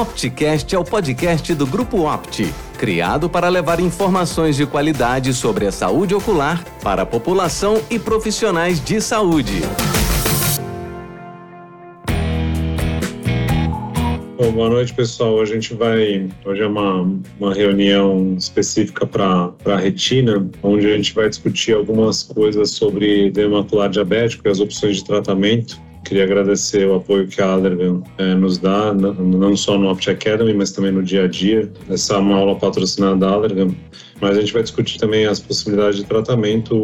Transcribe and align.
OptiCast 0.00 0.72
é 0.76 0.78
o 0.78 0.84
podcast 0.84 1.52
do 1.56 1.66
Grupo 1.66 2.08
Opti, 2.08 2.54
criado 2.78 3.28
para 3.28 3.48
levar 3.48 3.80
informações 3.80 4.54
de 4.54 4.64
qualidade 4.64 5.34
sobre 5.34 5.66
a 5.66 5.72
saúde 5.72 6.14
ocular 6.14 6.64
para 6.84 7.02
a 7.02 7.06
população 7.06 7.82
e 7.90 7.98
profissionais 7.98 8.78
de 8.78 9.00
saúde. 9.00 9.60
Bom, 14.36 14.52
boa 14.52 14.70
noite, 14.70 14.94
pessoal. 14.94 15.40
A 15.40 15.44
gente 15.44 15.74
vai. 15.74 16.30
Hoje 16.44 16.62
é 16.62 16.66
uma, 16.68 17.12
uma 17.40 17.52
reunião 17.52 18.36
específica 18.38 19.04
para 19.04 19.52
a 19.64 19.76
retina, 19.76 20.48
onde 20.62 20.86
a 20.86 20.96
gente 20.96 21.12
vai 21.12 21.28
discutir 21.28 21.74
algumas 21.74 22.22
coisas 22.22 22.70
sobre 22.70 23.26
edema 23.26 23.62
macular 23.62 23.90
diabético 23.90 24.46
e 24.46 24.48
as 24.48 24.60
opções 24.60 24.98
de 24.98 25.04
tratamento. 25.04 25.87
Queria 26.08 26.24
agradecer 26.24 26.88
o 26.88 26.94
apoio 26.94 27.28
que 27.28 27.38
a 27.42 27.52
Allergan 27.52 28.00
é, 28.16 28.34
nos 28.34 28.56
dá, 28.56 28.94
não 28.94 29.54
só 29.54 29.76
no 29.76 29.90
Opt 29.90 30.08
Academy, 30.08 30.54
mas 30.54 30.72
também 30.72 30.90
no 30.90 31.02
dia 31.02 31.24
a 31.24 31.28
dia. 31.28 31.70
Essa 31.90 32.14
é 32.14 32.16
uma 32.16 32.38
aula 32.38 32.56
patrocinada 32.56 33.16
da 33.16 33.28
Allergan 33.28 33.74
mas 34.20 34.36
a 34.36 34.40
gente 34.40 34.52
vai 34.52 34.62
discutir 34.62 34.98
também 34.98 35.26
as 35.26 35.40
possibilidades 35.40 35.98
de 35.98 36.04
tratamento 36.04 36.74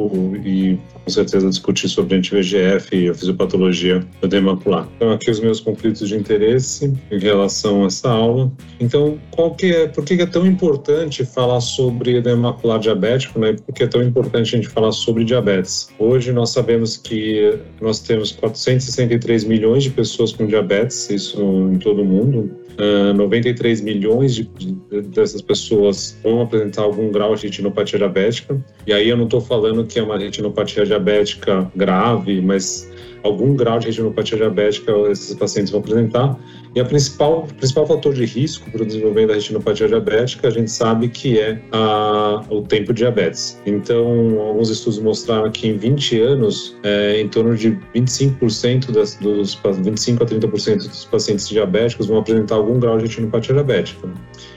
e 0.45 0.79
com 1.05 1.11
certeza 1.11 1.49
discutir 1.49 1.89
sobre 1.89 2.17
anti-VGF 2.17 2.97
e 2.97 3.09
a 3.09 3.15
fisiopatologia 3.15 4.01
do 4.21 4.27
edema 4.27 4.55
macular. 4.55 4.89
Então 4.97 5.13
aqui 5.13 5.31
os 5.31 5.41
meus 5.41 5.61
conflitos 5.61 6.09
de 6.09 6.17
interesse 6.17 6.93
em 7.11 7.19
relação 7.19 7.85
a 7.85 7.87
essa 7.87 8.09
aula. 8.09 8.51
Então, 8.81 9.19
qual 9.31 9.55
que 9.55 9.67
é, 9.67 9.87
por 9.89 10.05
que 10.05 10.15
é 10.15 10.27
tão 10.27 10.47
importante 10.47 11.25
falar 11.25 11.61
sobre 11.61 12.17
edema 12.17 12.53
macular 12.53 12.79
diabético, 12.79 13.39
né? 13.39 13.55
Por 13.67 13.75
que 13.75 13.83
é 13.83 13.87
tão 13.87 14.03
importante 14.03 14.55
a 14.55 14.59
gente 14.59 14.69
falar 14.69 14.93
sobre 14.93 15.25
diabetes? 15.25 15.89
Hoje 15.99 16.33
nós 16.33 16.51
sabemos 16.51 16.97
que 16.97 17.59
nós 17.81 18.01
temos 18.01 18.33
463 18.33 19.45
milhões 19.45 19.83
de 19.83 19.91
pessoas 19.91 20.33
com 20.33 20.47
diabetes, 20.47 21.11
isso 21.11 21.41
em 21.73 21.79
todo 21.79 22.03
o 22.03 22.05
mundo. 22.05 22.64
Uh, 22.79 23.11
ah, 23.11 23.13
93 23.15 23.81
milhões 23.81 24.35
de, 24.35 24.45
de, 24.45 24.73
dessas 25.03 25.41
pessoas 25.41 26.19
vão 26.23 26.43
apresentar 26.43 26.83
algum 26.83 27.11
grau 27.11 27.35
de 27.35 27.47
retinopatia 27.47 27.99
diabética. 27.99 28.63
E 28.87 28.93
aí 28.93 29.09
eu 29.09 29.17
não 29.17 29.25
estou 29.25 29.41
falando 29.41 29.85
que 29.87 29.99
é 29.99 30.03
uma 30.03 30.19
retinopatia 30.19 30.85
diabética 30.85 31.71
grave, 31.75 32.41
mas 32.41 32.91
algum 33.25 33.57
grau 33.57 33.79
de 33.79 33.87
retinopatia 33.87 34.37
diabética 34.37 34.93
esses 35.11 35.35
pacientes 35.35 35.73
vão 35.73 35.81
apresentar. 35.81 36.39
E 36.75 36.81
a 36.81 36.85
principal, 36.85 37.47
principal 37.57 37.87
fator 37.87 38.13
de 38.13 38.25
risco 38.25 38.71
para 38.71 38.83
o 38.83 38.87
desenvolvimento 38.87 39.29
da 39.29 39.35
retinopatia 39.35 39.89
diabética, 39.89 40.49
a 40.49 40.51
gente 40.51 40.71
sabe 40.71 41.09
que 41.09 41.39
é 41.39 41.61
a, 41.73 42.45
o 42.51 42.63
tempo 42.63 42.93
de 42.93 42.99
diabetes. 42.99 43.61
Então, 43.65 44.41
alguns 44.41 44.71
estudos 44.71 44.99
mostraram 44.99 45.51
que 45.51 45.69
em 45.69 45.77
20 45.77 46.21
anos, 46.21 46.77
é, 46.83 47.21
em 47.21 47.29
torno 47.29 47.57
de 47.57 47.79
25% 47.95 48.91
das, 48.91 49.15
dos 49.17 49.59
25 49.83 50.23
a 50.23 50.27
30% 50.27 50.77
dos 50.77 51.05
pacientes 51.05 51.49
diabéticos 51.49 52.07
vão 52.07 52.19
apresentar 52.19 52.57
algum 52.65 52.81
grau 52.81 52.97
de 52.97 53.05
retinopatia 53.05 53.55
diabética. 53.55 54.09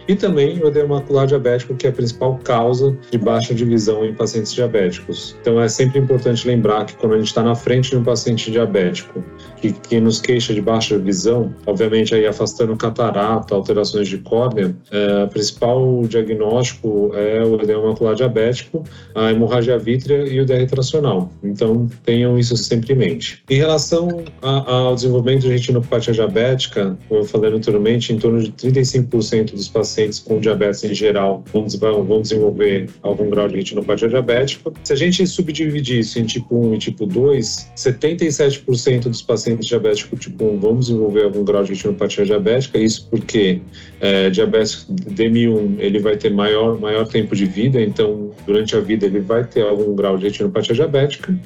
E 0.07 0.15
também 0.15 0.59
o 0.63 0.67
edema 0.67 0.95
macular 0.95 1.27
diabético, 1.27 1.75
que 1.75 1.85
é 1.85 1.89
a 1.89 1.93
principal 1.93 2.39
causa 2.43 2.97
de 3.11 3.17
baixa 3.17 3.53
de 3.53 3.65
visão 3.65 4.05
em 4.05 4.13
pacientes 4.13 4.53
diabéticos. 4.53 5.35
Então, 5.41 5.61
é 5.61 5.67
sempre 5.67 5.99
importante 5.99 6.47
lembrar 6.47 6.85
que 6.85 6.95
quando 6.95 7.13
a 7.13 7.17
gente 7.17 7.27
está 7.27 7.43
na 7.43 7.55
frente 7.55 7.89
de 7.89 7.97
um 7.97 8.03
paciente 8.03 8.49
diabético 8.49 9.23
que, 9.57 9.73
que 9.73 9.99
nos 9.99 10.21
queixa 10.21 10.53
de 10.53 10.61
baixa 10.61 10.97
visão, 10.97 11.53
obviamente 11.65 12.15
aí 12.15 12.25
afastando 12.25 12.75
catarata, 12.77 13.53
alterações 13.53 14.07
de 14.07 14.17
córnea, 14.19 14.73
é, 14.91 15.23
o 15.23 15.27
principal 15.27 16.01
diagnóstico 16.07 17.11
é 17.13 17.43
o 17.43 17.61
edema 17.61 17.87
macular 17.87 18.15
diabético, 18.15 18.83
a 19.13 19.31
hemorragia 19.31 19.77
vítrea 19.77 20.27
e 20.27 20.39
o 20.39 20.45
DR 20.45 20.65
tracional. 20.69 21.31
Então 21.43 21.89
tenham 22.05 22.37
isso 22.37 22.55
sempre 22.55 22.93
em 22.93 22.95
mente. 22.95 23.43
Em 23.49 23.57
relação 23.57 24.23
a, 24.41 24.71
ao 24.71 24.95
desenvolvimento 24.95 25.41
de 25.41 25.49
retinopatia 25.49 26.13
diabética, 26.13 26.97
como 27.09 27.21
eu 27.21 27.25
falei 27.25 27.51
anteriormente, 27.51 28.13
em 28.13 28.17
torno 28.17 28.41
de 28.41 28.51
35% 28.51 29.51
dos 29.51 29.67
pacientes 29.67 29.96
com 30.19 30.39
diabetes 30.39 30.83
em 30.83 30.93
geral 30.93 31.43
vão, 31.51 31.65
vão 32.03 32.21
desenvolver 32.21 32.89
algum 33.01 33.29
grau 33.29 33.47
de 33.47 33.55
retinopatia 33.57 34.07
diabética. 34.07 34.71
Se 34.83 34.93
a 34.93 34.95
gente 34.95 35.25
subdividir 35.25 35.99
isso 35.99 36.19
em 36.19 36.25
tipo 36.25 36.55
1 36.55 36.75
e 36.75 36.77
tipo 36.77 37.05
2, 37.05 37.71
77% 37.75 39.09
dos 39.09 39.21
pacientes 39.21 39.47
pacientes 39.47 39.67
diabéticos 39.67 40.19
tipo 40.19 40.45
1 40.45 40.59
vão 40.59 40.79
desenvolver 40.79 41.23
algum 41.23 41.43
grau 41.43 41.63
de 41.63 41.73
retinopatia 41.73 42.25
diabética, 42.25 42.77
isso 42.77 43.07
porque 43.09 43.61
é, 44.01 44.29
diabetes 44.29 44.87
DM1 44.89 45.75
ele 45.79 45.99
vai 45.99 46.17
ter 46.17 46.31
maior, 46.31 46.79
maior 46.79 47.07
tempo 47.07 47.35
de 47.35 47.45
vida, 47.45 47.81
então 47.81 48.31
durante 48.45 48.75
a 48.75 48.79
vida 48.79 49.05
ele 49.05 49.19
vai 49.19 49.43
ter 49.43 49.61
algum 49.61 49.95
grau 49.95 50.17
de 50.17 50.25
retinopatia 50.25 50.75
diabética 50.75 51.37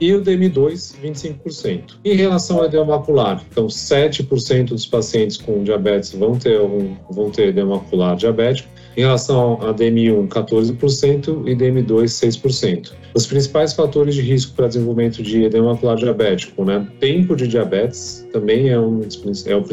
e 0.00 0.12
o 0.14 0.22
DM2, 0.22 0.94
25%. 1.02 1.96
Em 2.04 2.14
relação 2.14 2.58
ao 2.58 2.66
edema 2.66 2.84
macular, 2.84 3.42
então 3.50 3.66
7% 3.66 4.68
dos 4.68 4.86
pacientes 4.86 5.36
com 5.36 5.62
diabetes 5.62 6.12
vão 6.12 6.38
ter, 6.38 6.58
algum, 6.58 6.94
vão 7.10 7.30
ter 7.30 7.48
edema 7.48 7.76
macular 7.76 8.16
diabético, 8.16 8.68
em 8.96 9.00
relação 9.02 9.58
a 9.60 9.74
DM1, 9.74 10.28
14% 10.28 11.46
e 11.46 11.54
DM2, 11.54 12.04
6%. 12.04 12.92
Os 13.14 13.26
principais 13.26 13.72
fatores 13.72 14.14
de 14.14 14.22
risco 14.22 14.54
para 14.54 14.68
desenvolvimento 14.68 15.22
de 15.22 15.44
edema 15.44 15.72
macular 15.72 15.96
diabético, 15.96 16.64
né? 16.64 16.86
Tempo 17.00 17.36
de 17.36 17.46
diabetes 17.46 18.26
também 18.32 18.68
é, 18.68 18.78
um, 18.78 19.00
é, 19.46 19.54
o, 19.54 19.64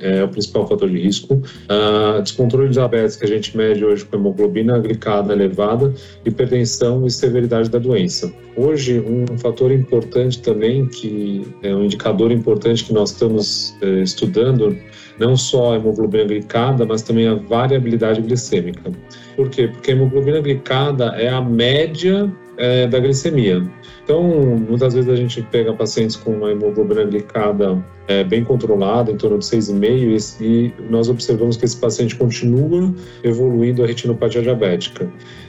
é 0.00 0.24
o 0.24 0.28
principal 0.28 0.66
fator 0.66 0.88
de 0.88 0.98
risco. 0.98 1.34
Uh, 1.34 2.22
descontrole 2.22 2.68
de 2.68 2.74
diabetes 2.74 3.16
que 3.16 3.24
a 3.24 3.28
gente 3.28 3.56
mede 3.56 3.84
hoje 3.84 4.04
com 4.04 4.16
hemoglobina 4.16 4.78
glicada 4.78 5.32
elevada, 5.32 5.92
hipertensão 6.24 7.06
e 7.06 7.10
severidade 7.10 7.68
da 7.68 7.78
doença. 7.78 8.32
Hoje, 8.56 9.00
um 9.00 9.38
fator 9.38 9.70
importante 9.70 10.40
também, 10.40 10.86
que 10.86 11.46
é 11.62 11.74
um 11.74 11.84
indicador 11.84 12.32
importante 12.32 12.84
que 12.84 12.92
nós 12.92 13.10
estamos 13.10 13.76
eh, 13.80 14.02
estudando, 14.02 14.76
não 15.18 15.36
só 15.36 15.72
a 15.72 15.76
hemoglobina 15.76 16.24
glicada, 16.24 16.86
mas 16.86 17.02
também 17.02 17.28
a 17.28 17.34
variabilidade 17.34 18.22
glicêmica. 18.22 18.92
Por 19.36 19.48
quê? 19.50 19.68
Porque 19.68 19.90
a 19.90 19.94
hemoglobina 19.94 20.40
glicada 20.40 21.06
é 21.16 21.28
a 21.28 21.40
média 21.40 22.30
é, 22.56 22.86
da 22.86 22.98
glicemia. 22.98 23.62
Então, 24.08 24.22
muitas 24.22 24.94
vezes 24.94 25.10
a 25.10 25.14
gente 25.14 25.42
pega 25.42 25.70
pacientes 25.74 26.16
com 26.16 26.30
uma 26.30 26.50
hemoglobina 26.50 27.04
glicada 27.04 27.84
é, 28.06 28.24
bem 28.24 28.42
controlada, 28.42 29.12
em 29.12 29.18
torno 29.18 29.36
de 29.36 29.44
6,5, 29.44 30.40
e 30.40 30.72
nós 30.88 31.10
observamos 31.10 31.58
que 31.58 31.66
esse 31.66 31.76
paciente 31.76 32.16
continua 32.16 32.94
evoluindo 33.22 33.84
a 33.84 33.86
retinopatia 33.86 34.40
diabética. 34.40 35.06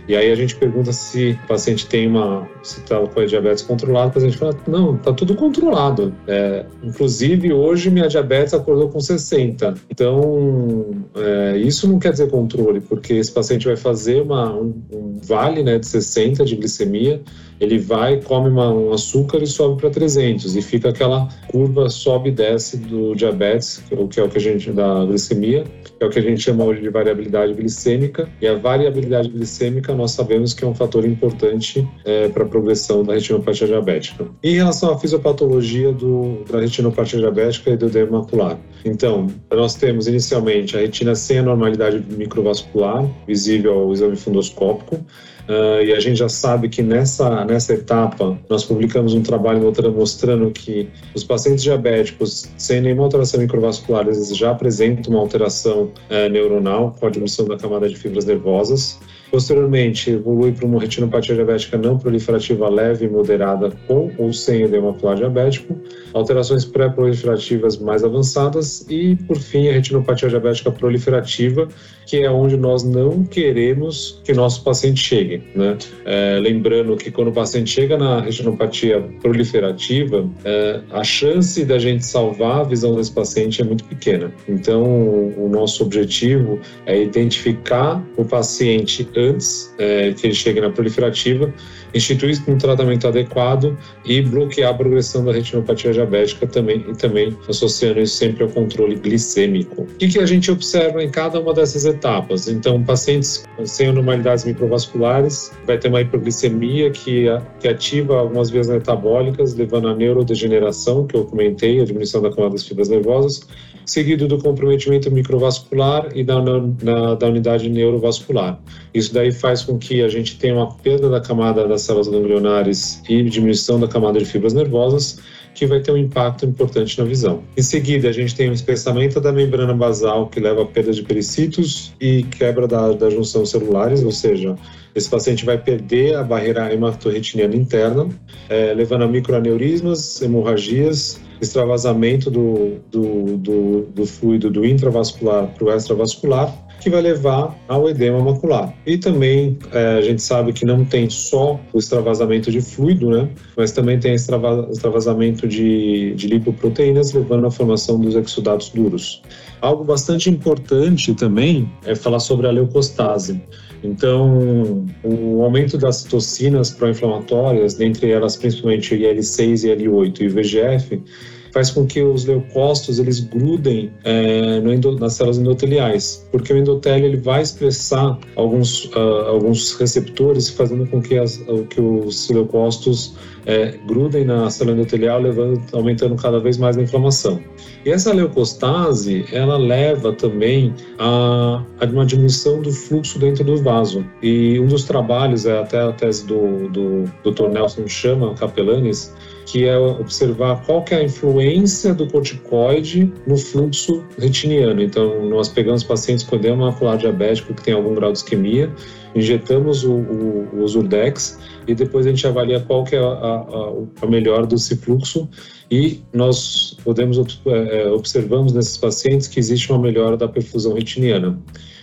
E 0.09 0.16
aí 0.16 0.30
a 0.30 0.36
gente 0.36 0.58
pergunta 0.58 0.92
se 0.92 1.40
o 1.42 1.48
paciente 1.48 1.88
tem 1.88 2.09
uma, 2.09 2.50
se 2.62 2.81
está 2.81 3.00
com 3.00 3.19
a 3.22 3.25
diabetes 3.25 3.64
controlada, 3.64 4.19
a 4.19 4.22
gente 4.22 4.36
fala, 4.36 4.53
não, 4.68 4.96
está 4.96 5.14
tudo 5.14 5.36
controlado. 5.36 6.14
É, 6.28 6.66
inclusive, 6.84 7.53
hoje 7.53 7.90
minha 7.90 8.09
diabetes 8.09 8.53
acordou 8.53 8.90
com 8.90 9.00
60. 9.00 9.75
Então, 9.90 10.90
é, 11.16 11.58
isso 11.58 11.88
não 11.88 11.98
quer 11.98 12.12
dizer 12.12 12.30
controle, 12.30 12.81
porque 12.81 13.14
esse 13.14 13.31
paciente 13.31 13.68
vai 13.68 13.78
fazer 13.78 14.22
uma, 14.22 14.53
um, 14.53 14.74
um 14.92 15.19
vale 15.24 15.64
né, 15.64 15.80
de 15.80 15.88
60 15.88 16.44
de 16.44 16.58
glicemia, 16.58 17.22
ele 17.59 17.78
vai, 17.78 18.22
come 18.22 18.50
uma, 18.50 18.72
um 18.72 18.94
açúcar 18.94 19.44
e 19.44 19.47
sobe 19.47 19.80
para 19.81 19.90
300 19.90 20.56
e 20.56 20.62
fica 20.62 20.90
aquela 20.90 21.28
curva 21.47 21.90
sobe 21.90 22.30
e 22.30 22.31
desce 22.31 22.78
do 22.78 23.16
diabetes, 23.16 23.84
que 23.88 24.20
é 24.20 24.24
o 24.24 24.30
que 24.30 24.38
a 24.38 24.42
gente 24.42 24.72
da 24.72 25.06
glicemia, 25.06 25.64
que 25.98 26.03
é 26.03 26.08
o 26.08 26.09
que 26.09 26.19
a 26.19 26.22
gente 26.22 26.42
chama 26.42 26.64
hoje 26.64 26.81
de 26.81 26.90
variabilidade 26.90 27.53
glicêmica. 27.53 28.30
E 28.42 28.48
a 28.48 28.56
variabilidade 28.56 29.30
glicêmica 29.30 29.94
nós 29.94 30.12
sabemos 30.12 30.53
que 30.53 30.64
é 30.64 30.68
um 30.68 30.74
fator 30.74 31.06
importante 31.06 31.88
é, 32.06 32.30
para 32.30 32.44
a 32.44 32.48
progressão 32.48 33.03
da 33.03 33.14
retinopatia 33.14 33.68
diabética. 33.68 34.25
Em 34.44 34.56
relação 34.56 34.94
à 34.94 34.98
fisiopatologia 34.98 35.92
do, 35.92 36.44
da 36.50 36.62
retinopatia 36.62 37.19
diabética 37.19 37.72
e 37.72 37.78
do 37.78 37.88
edema 37.88 38.19
macular, 38.19 38.58
então 38.86 39.28
nós 39.52 39.75
temos 39.75 40.08
inicialmente 40.08 40.78
a 40.78 40.80
retina 40.80 41.16
sem 41.16 41.40
anormalidade 41.40 42.03
microvascular 42.09 43.06
visível 43.28 43.74
ao 43.80 43.94
exame 43.94 44.16
fundoscópico. 44.16 45.00
Uh, 45.47 45.83
e 45.83 45.94
a 45.94 46.00
gente 46.00 46.17
já 46.17 46.29
sabe 46.29 46.69
que 46.69 46.81
nessa, 46.81 47.44
nessa 47.45 47.73
etapa 47.73 48.38
nós 48.50 48.63
publicamos 48.63 49.13
um 49.13 49.22
trabalho 49.22 49.73
mostrando 49.95 50.51
que 50.51 50.89
os 51.16 51.23
pacientes 51.23 51.63
diabéticos 51.63 52.50
sem 52.57 52.81
nenhuma 52.81 53.03
alteração 53.03 53.39
microvascular 53.39 54.05
eles 54.05 54.35
já 54.35 54.51
apresentam 54.51 55.13
uma 55.13 55.22
alteração 55.22 55.91
uh, 56.09 56.30
neuronal 56.30 56.95
com 57.00 57.07
a 57.07 57.09
diminuição 57.09 57.45
da 57.45 57.57
camada 57.57 57.89
de 57.89 57.95
fibras 57.95 58.25
nervosas. 58.25 59.00
Posteriormente, 59.31 60.09
evolui 60.09 60.51
para 60.51 60.65
uma 60.65 60.80
retinopatia 60.80 61.36
diabética 61.36 61.77
não 61.77 62.00
proliferativa 62.00 62.68
leve 62.68 63.06
e 63.06 63.09
moderada 63.09 63.71
com 63.88 64.12
ou 64.18 64.33
sem 64.33 64.63
edema 64.63 64.92
macular 64.92 65.18
diabético, 65.18 65.75
alterações 66.13 66.65
pré-proliferativas 66.65 67.77
mais 67.77 68.03
avançadas 68.03 68.85
e, 68.89 69.15
por 69.27 69.38
fim, 69.38 69.69
a 69.69 69.74
retinopatia 69.74 70.30
diabética 70.30 70.71
proliferativa, 70.71 71.68
que 72.09 72.23
é 72.23 72.31
onde 72.31 72.57
nós 72.57 72.83
não 72.83 73.23
queremos 73.23 74.19
que 74.23 74.33
nosso 74.33 74.63
paciente 74.63 75.00
chegue. 75.00 75.44
Né? 75.53 75.77
É, 76.06 76.39
lembrando 76.41 76.97
que 76.97 77.11
quando 77.11 77.27
o 77.27 77.31
paciente 77.31 77.69
chega 77.69 78.00
na 78.00 78.19
retinopatia 78.19 79.00
proliferativa, 79.21 80.27
é, 80.44 80.79
a 80.89 81.03
chance 81.03 81.63
da 81.63 81.77
gente 81.77 82.03
salvar 82.03 82.61
a 82.61 82.63
visão 82.63 82.95
desse 82.95 83.11
paciente 83.11 83.61
é 83.61 83.63
muito 83.63 83.83
pequena. 83.83 84.33
Então, 84.47 84.83
o 84.83 85.47
nosso 85.51 85.83
objetivo 85.83 86.59
é 86.88 87.00
identificar 87.00 88.03
o 88.17 88.25
paciente 88.25 89.07
antes 89.15 89.71
é, 89.77 90.11
que 90.11 90.25
ele 90.25 90.33
chegue 90.33 90.59
na 90.61 90.71
proliferativa, 90.71 91.53
instituir 91.94 92.41
um 92.47 92.57
tratamento 92.57 93.07
adequado 93.07 93.77
e 94.03 94.21
bloquear 94.21 94.71
a 94.71 94.73
progressão 94.73 95.23
da 95.23 95.31
retinopatia 95.31 95.91
diabética 95.91 96.47
também, 96.47 96.83
e 96.89 96.95
também 96.95 97.38
associando 97.47 98.00
isso 98.00 98.15
sempre 98.15 98.44
ao 98.44 98.50
controle 98.50 98.95
glicêmico. 98.95 99.83
O 99.83 99.85
que, 99.85 100.07
que 100.07 100.19
a 100.19 100.25
gente 100.25 100.50
observa 100.50 101.03
em 101.03 101.09
cada 101.09 101.39
uma 101.39 101.53
dessas 101.53 101.85
etapas? 101.85 101.99
Então, 102.48 102.84
pacientes 102.84 103.44
sem 103.66 103.88
anormalidades 103.88 104.46
microvasculares 104.46 105.51
vai 105.66 105.78
ter 105.78 105.90
uma 105.90 106.01
hipoglicemia 106.01 106.90
que, 106.92 107.25
que 107.60 107.68
ativa 107.68 108.19
algumas 108.19 108.50
vias 108.50 108.68
metabólicas, 108.68 109.56
levando 109.56 109.88
à 109.90 109.96
neurodegeneração, 109.96 111.06
que 111.06 111.16
eu 111.16 111.25
comentei, 111.25 111.81
a 111.81 111.86
diminuição 111.86 112.22
da 112.22 112.30
camada 112.30 112.54
das 112.54 112.63
fibras 112.63 112.90
nervosas, 112.90 113.48
seguido 113.86 114.28
do 114.28 114.38
comprometimento 114.38 115.12
microvascular 115.12 116.10
e 116.16 116.24
da, 116.24 116.42
na, 116.42 117.16
da 117.16 117.28
unidade 117.28 117.68
neurovascular. 117.69 118.60
Isso 118.94 119.13
daí 119.13 119.31
faz 119.31 119.63
com 119.63 119.78
que 119.78 120.02
a 120.02 120.07
gente 120.07 120.38
tenha 120.38 120.56
uma 120.56 120.72
perda 120.72 121.10
da 121.10 121.19
camada 121.19 121.68
das 121.68 121.81
células 121.81 122.07
ganglionares 122.07 123.02
e 123.10 123.24
diminuição 123.24 123.80
da 123.80 123.88
camada 123.88 124.19
de 124.19 124.25
fibras 124.25 124.54
nervosas, 124.54 125.19
que 125.54 125.66
vai 125.66 125.80
ter 125.80 125.92
um 125.92 125.98
impacto 125.98 126.46
importante 126.46 126.98
na 127.00 127.06
visão. 127.06 127.44
Em 127.57 127.62
seguida, 127.62 128.10
a 128.10 128.12
gente 128.12 128.36
tem 128.36 128.50
um 128.50 128.54
espessamento 128.54 129.19
da 129.19 129.31
membrana 129.31 129.74
basal, 129.74 130.28
que 130.28 130.40
leva 130.40 130.63
a 130.63 130.66
perda 130.66 130.92
de 130.92 131.04
pericitos 131.04 131.94
e 132.00 132.24
quebra 132.24 132.68
da, 132.68 132.94
da 132.94 133.10
junção 133.10 133.46
celulares, 133.46 134.04
ou 134.04 134.12
seja, 134.12 134.56
esse 134.96 135.10
paciente 135.10 135.46
vai 135.46 135.57
perder 135.57 136.16
a 136.16 136.24
barreira 136.24 136.74
hematorretiniana 136.74 137.56
interna, 137.56 138.07
é, 138.50 138.74
levando 138.74 139.04
a 139.04 139.07
microaneurismas, 139.07 140.22
hemorragias, 140.22 141.19
extravasamento 141.42 142.30
do, 142.30 142.80
do, 142.92 143.38
do, 143.38 143.81
do 143.94 144.06
fluido 144.06 144.50
do 144.50 144.66
intravascular 144.66 145.48
para 145.48 145.63
o 145.63 145.72
extravascular, 145.72 146.54
que 146.80 146.90
vai 146.90 147.02
levar 147.02 147.56
ao 147.68 147.90
edema 147.90 148.20
macular. 148.20 148.74
E 148.86 148.98
também 148.98 149.58
é, 149.72 149.98
a 149.98 150.02
gente 150.02 150.22
sabe 150.22 150.54
que 150.54 150.66
não 150.66 150.86
tem 150.86 151.10
só 151.10 151.60
o 151.74 151.80
extravasamento 151.80 152.52
de 152.52 152.62
fluido, 152.62 153.10
né? 153.10 153.30
Mas 153.58 153.72
também 153.72 154.00
tem 154.00 154.14
extravasamento 154.14 155.48
de, 155.48 156.14
de 156.16 156.28
lipoproteínas, 156.28 157.14
levando 157.14 157.48
à 157.48 157.52
formação 157.52 158.00
dos 158.00 158.16
exudatos 158.16 158.70
duros. 158.70 159.22
Algo 159.62 159.84
bastante 159.84 160.30
importante 160.30 161.14
também 161.14 161.70
é 161.86 161.96
falar 161.96 162.20
sobre 162.20 162.48
a 162.48 162.52
leucostase. 162.52 163.42
Então, 163.84 164.86
o 165.04 165.42
aumento 165.44 165.78
das 165.78 165.98
citocinas 165.98 166.72
pró-inflamatórias, 166.72 167.76
dentre 167.76 168.12
elas 168.12 168.36
principalmente 168.36 168.94
o 168.94 168.98
IL-6 168.98 169.64
e 169.64 169.72
IL-8 169.72 170.22
e 170.22 170.28
VGF, 170.28 171.02
faz 171.51 171.72
com 171.72 171.86
que 171.86 172.01
os 172.01 172.25
leucócitos 172.25 173.00
eles 173.00 173.19
grudem 173.19 173.92
é, 174.04 174.57
endo, 174.57 174.98
nas 175.00 175.13
células 175.13 175.38
endoteliais, 175.38 176.28
porque 176.31 176.54
o 176.54 176.57
endotélio 176.57 177.07
ele 177.07 177.18
vai 177.18 177.42
expressar 177.42 178.18
alguns, 178.36 178.86
uh, 178.86 179.28
alguns 179.28 179.74
receptores, 179.75 180.50
fazendo 180.50 180.88
com 180.88 181.01
que, 181.01 181.18
as, 181.18 181.38
que 181.69 181.81
os 181.81 182.30
leucócitos 182.30 183.16
é, 183.46 183.74
grudem 183.88 184.25
na 184.25 184.50
célula 184.50 184.78
endotelial, 184.78 185.22
levando, 185.22 185.62
aumentando 185.74 186.16
cada 186.16 186.40
vez 186.40 186.57
mais 186.57 186.78
a 186.78 186.81
inflamação. 186.81 187.40
E 187.86 187.90
essa 187.90 188.13
leucostase, 188.13 189.25
ela 189.31 189.57
leva 189.57 190.13
também 190.13 190.74
a, 190.98 191.63
a 191.80 191.86
uma 191.86 192.06
diminuição 192.06 192.62
do 192.62 192.72
fluxo 192.72 193.18
dentro 193.18 193.44
do 193.44 193.57
vaso. 193.63 194.06
E 194.22 194.60
um 194.60 194.68
dos 194.68 194.84
trabalhos, 194.84 195.45
é 195.45 195.60
até 195.60 195.80
a 195.80 195.92
tese 195.92 196.28
do, 196.28 196.69
do 196.69 197.06
Dr. 197.24 197.50
Nelson 197.50 197.88
Chama 197.88 198.34
Capelanes, 198.36 199.13
que 199.51 199.66
é 199.66 199.75
observar 199.75 200.63
qual 200.63 200.84
que 200.84 200.94
é 200.94 200.98
a 200.98 201.04
influência 201.04 201.92
do 201.92 202.07
corticoide 202.07 203.12
no 203.25 203.36
fluxo 203.36 204.06
retiniano. 204.19 204.80
Então, 204.80 205.28
nós 205.28 205.50
pegamos 205.50 205.84
pacientes 205.84 206.24
com 206.24 206.36
edema 206.36 206.68
macular 206.68 206.98
diabético 206.98 207.56
que 207.56 207.63
tem 207.63 207.74
algum 207.74 207.96
grau 207.96 208.12
de 208.12 208.19
isquemia, 208.19 208.72
injetamos 209.16 209.84
o, 209.84 209.92
o, 209.92 210.62
o 210.62 210.68
Zurdex 210.68 211.40
e 211.68 211.74
depois 211.74 212.06
a 212.06 212.10
gente 212.10 212.28
avalia 212.28 212.60
qual 212.60 212.84
que 212.84 212.96
é 212.96 213.00
a, 213.00 213.04
a, 213.04 213.74
a 214.04 214.07
melhor 214.07 214.46
desse 214.46 214.75
fluxo 214.75 215.28
e 215.72 216.00
nós 216.13 216.78
podemos 216.84 217.18
é, 217.48 217.88
observamos 217.88 218.54
nesses 218.54 218.78
pacientes 218.78 219.28
que 219.28 219.40
existe 219.40 219.72
uma 219.72 219.80
melhora 219.80 220.16
da 220.16 220.28
perfusão 220.28 220.74
retiniana. 220.74 221.40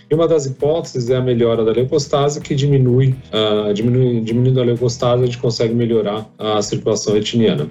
E 0.09 0.15
uma 0.15 0.27
das 0.27 0.45
hipóteses 0.45 1.09
é 1.09 1.17
a 1.17 1.21
melhora 1.21 1.65
da 1.65 1.71
leucostase, 1.71 2.39
que 2.39 2.55
diminui, 2.55 3.13
uh, 3.33 3.73
diminui 3.73 4.21
diminuindo 4.21 4.61
a 4.61 4.63
leucostase, 4.63 5.23
a 5.23 5.25
gente 5.25 5.37
consegue 5.37 5.73
melhorar 5.73 6.29
a 6.37 6.61
circulação 6.61 7.13
retiniana. 7.13 7.67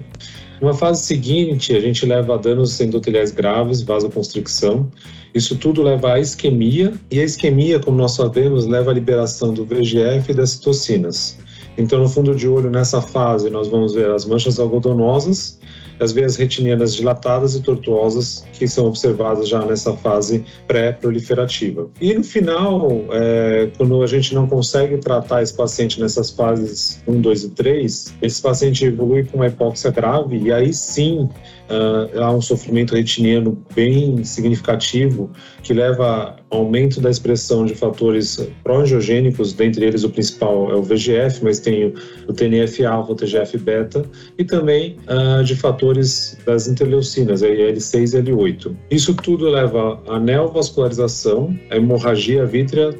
Numa 0.61 0.73
fase 0.73 1.03
seguinte, 1.03 1.75
a 1.75 1.79
gente 1.79 2.05
leva 2.05 2.35
a 2.35 2.37
danos 2.37 2.79
endoteliais 2.79 3.31
graves, 3.31 3.81
vasoconstricção. 3.81 4.89
Isso 5.33 5.55
tudo 5.55 5.81
leva 5.81 6.13
à 6.13 6.19
isquemia, 6.19 6.93
e 7.11 7.19
a 7.19 7.23
isquemia, 7.23 7.79
como 7.79 7.97
nós 7.97 8.13
sabemos, 8.13 8.65
leva 8.65 8.91
à 8.91 8.93
liberação 8.93 9.53
do 9.53 9.65
VGF 9.65 10.31
e 10.31 10.33
das 10.33 10.51
citocinas. 10.51 11.37
Então, 11.77 11.99
no 11.99 12.09
fundo 12.09 12.35
de 12.35 12.47
olho, 12.47 12.71
nessa 12.71 13.01
fase, 13.01 13.49
nós 13.49 13.67
vamos 13.67 13.93
ver 13.93 14.09
as 14.09 14.25
manchas 14.25 14.59
algodonosas, 14.59 15.59
as 15.99 16.11
veias 16.11 16.35
retinianas 16.35 16.95
dilatadas 16.95 17.55
e 17.55 17.61
tortuosas 17.61 18.45
que 18.53 18.67
são 18.67 18.85
observadas 18.85 19.49
já 19.49 19.63
nessa 19.65 19.93
fase 19.93 20.43
pré-proliferativa. 20.67 21.87
E 21.99 22.13
no 22.13 22.23
final, 22.23 22.89
é, 23.11 23.69
quando 23.77 24.01
a 24.01 24.07
gente 24.07 24.33
não 24.33 24.47
consegue 24.47 24.97
tratar 24.97 25.41
esse 25.41 25.55
paciente 25.55 25.99
nessas 25.99 26.31
fases 26.31 27.01
1, 27.07 27.21
2 27.21 27.43
e 27.43 27.49
3, 27.51 28.13
esse 28.21 28.41
paciente 28.41 28.85
evolui 28.85 29.23
com 29.23 29.37
uma 29.37 29.47
hipóxia 29.47 29.91
grave 29.91 30.37
e 30.37 30.51
aí 30.51 30.73
sim 30.73 31.29
uh, 31.69 32.21
há 32.21 32.31
um 32.31 32.41
sofrimento 32.41 32.95
retiniano 32.95 33.57
bem 33.75 34.23
significativo 34.23 35.29
que 35.63 35.73
leva 35.73 36.35
aumento 36.49 37.01
da 37.01 37.09
expressão 37.09 37.65
de 37.65 37.75
fatores 37.75 38.39
pró-angiogênicos, 38.63 39.53
dentre 39.53 39.85
eles 39.85 40.03
o 40.03 40.09
principal 40.09 40.71
é 40.71 40.75
o 40.75 40.81
VGF, 40.81 41.43
mas 41.43 41.59
tem 41.59 41.93
o 42.27 42.33
TNF-alfa, 42.33 43.11
o 43.11 43.15
TGF-beta, 43.15 44.05
e 44.37 44.45
também 44.45 44.97
uh, 45.07 45.43
de 45.43 45.55
fatores 45.55 45.86
das 45.93 46.67
interleucinas, 46.67 47.43
a 47.43 47.47
L6 47.47 48.13
e 48.13 48.23
L8. 48.23 48.75
Isso 48.91 49.13
tudo 49.13 49.49
leva 49.49 50.01
à 50.07 50.19
neovascularização, 50.19 51.57
a 51.69 51.77
hemorragia 51.77 52.45
vítrea, 52.45 52.93